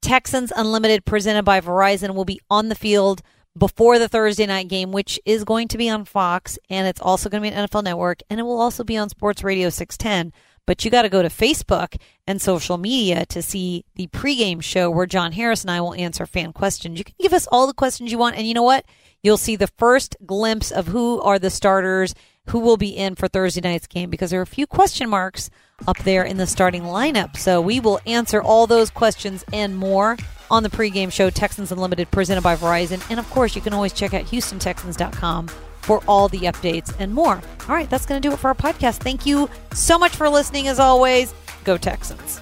Texans 0.00 0.52
Unlimited 0.54 1.04
presented 1.04 1.44
by 1.44 1.60
Verizon 1.60 2.14
will 2.14 2.24
be 2.24 2.40
on 2.50 2.68
the 2.68 2.76
field 2.76 3.22
before 3.58 3.98
the 3.98 4.08
Thursday 4.08 4.46
night 4.46 4.68
game, 4.68 4.92
which 4.92 5.18
is 5.24 5.42
going 5.42 5.66
to 5.68 5.78
be 5.78 5.88
on 5.88 6.04
Fox, 6.04 6.56
and 6.70 6.86
it's 6.86 7.00
also 7.00 7.28
going 7.28 7.42
to 7.42 7.50
be 7.50 7.56
on 7.56 7.66
NFL 7.66 7.82
Network, 7.82 8.20
and 8.30 8.38
it 8.38 8.44
will 8.44 8.60
also 8.60 8.84
be 8.84 8.96
on 8.96 9.08
Sports 9.08 9.42
Radio 9.42 9.70
610. 9.70 10.32
But 10.66 10.84
you 10.84 10.90
got 10.90 11.02
to 11.02 11.08
go 11.08 11.22
to 11.22 11.28
Facebook 11.28 11.96
and 12.26 12.40
social 12.40 12.78
media 12.78 13.26
to 13.26 13.42
see 13.42 13.84
the 13.96 14.06
pregame 14.08 14.62
show 14.62 14.90
where 14.90 15.06
John 15.06 15.32
Harris 15.32 15.62
and 15.62 15.70
I 15.70 15.80
will 15.80 15.94
answer 15.94 16.26
fan 16.26 16.52
questions. 16.52 16.98
You 16.98 17.04
can 17.04 17.14
give 17.20 17.32
us 17.34 17.46
all 17.52 17.66
the 17.66 17.74
questions 17.74 18.10
you 18.10 18.18
want, 18.18 18.36
and 18.36 18.46
you 18.46 18.54
know 18.54 18.62
what? 18.62 18.84
You'll 19.22 19.36
see 19.36 19.56
the 19.56 19.66
first 19.66 20.16
glimpse 20.24 20.70
of 20.70 20.88
who 20.88 21.20
are 21.20 21.38
the 21.38 21.50
starters, 21.50 22.14
who 22.50 22.58
will 22.58 22.76
be 22.76 22.90
in 22.90 23.14
for 23.14 23.28
Thursday 23.28 23.60
night's 23.60 23.86
game, 23.86 24.10
because 24.10 24.30
there 24.30 24.40
are 24.40 24.42
a 24.42 24.46
few 24.46 24.66
question 24.66 25.08
marks 25.08 25.50
up 25.86 25.98
there 25.98 26.22
in 26.22 26.36
the 26.36 26.46
starting 26.46 26.82
lineup. 26.82 27.36
So 27.36 27.60
we 27.60 27.80
will 27.80 28.00
answer 28.06 28.42
all 28.42 28.66
those 28.66 28.90
questions 28.90 29.44
and 29.52 29.76
more 29.76 30.16
on 30.50 30.62
the 30.62 30.68
pregame 30.68 31.12
show, 31.12 31.30
Texans 31.30 31.72
Unlimited, 31.72 32.10
presented 32.10 32.42
by 32.42 32.56
Verizon. 32.56 33.04
And 33.10 33.18
of 33.18 33.28
course, 33.30 33.56
you 33.56 33.62
can 33.62 33.72
always 33.72 33.92
check 33.92 34.14
out 34.14 34.26
HoustonTexans.com 34.26 35.48
for 35.84 36.02
all 36.08 36.28
the 36.28 36.40
updates 36.40 36.94
and 36.98 37.12
more. 37.12 37.40
All 37.68 37.74
right, 37.74 37.88
that's 37.88 38.06
going 38.06 38.20
to 38.20 38.28
do 38.28 38.32
it 38.32 38.38
for 38.38 38.48
our 38.48 38.54
podcast. 38.54 38.96
Thank 38.96 39.26
you 39.26 39.48
so 39.72 39.98
much 39.98 40.16
for 40.16 40.28
listening, 40.28 40.68
as 40.68 40.78
always. 40.78 41.34
Go 41.64 41.76
Texans. 41.76 42.40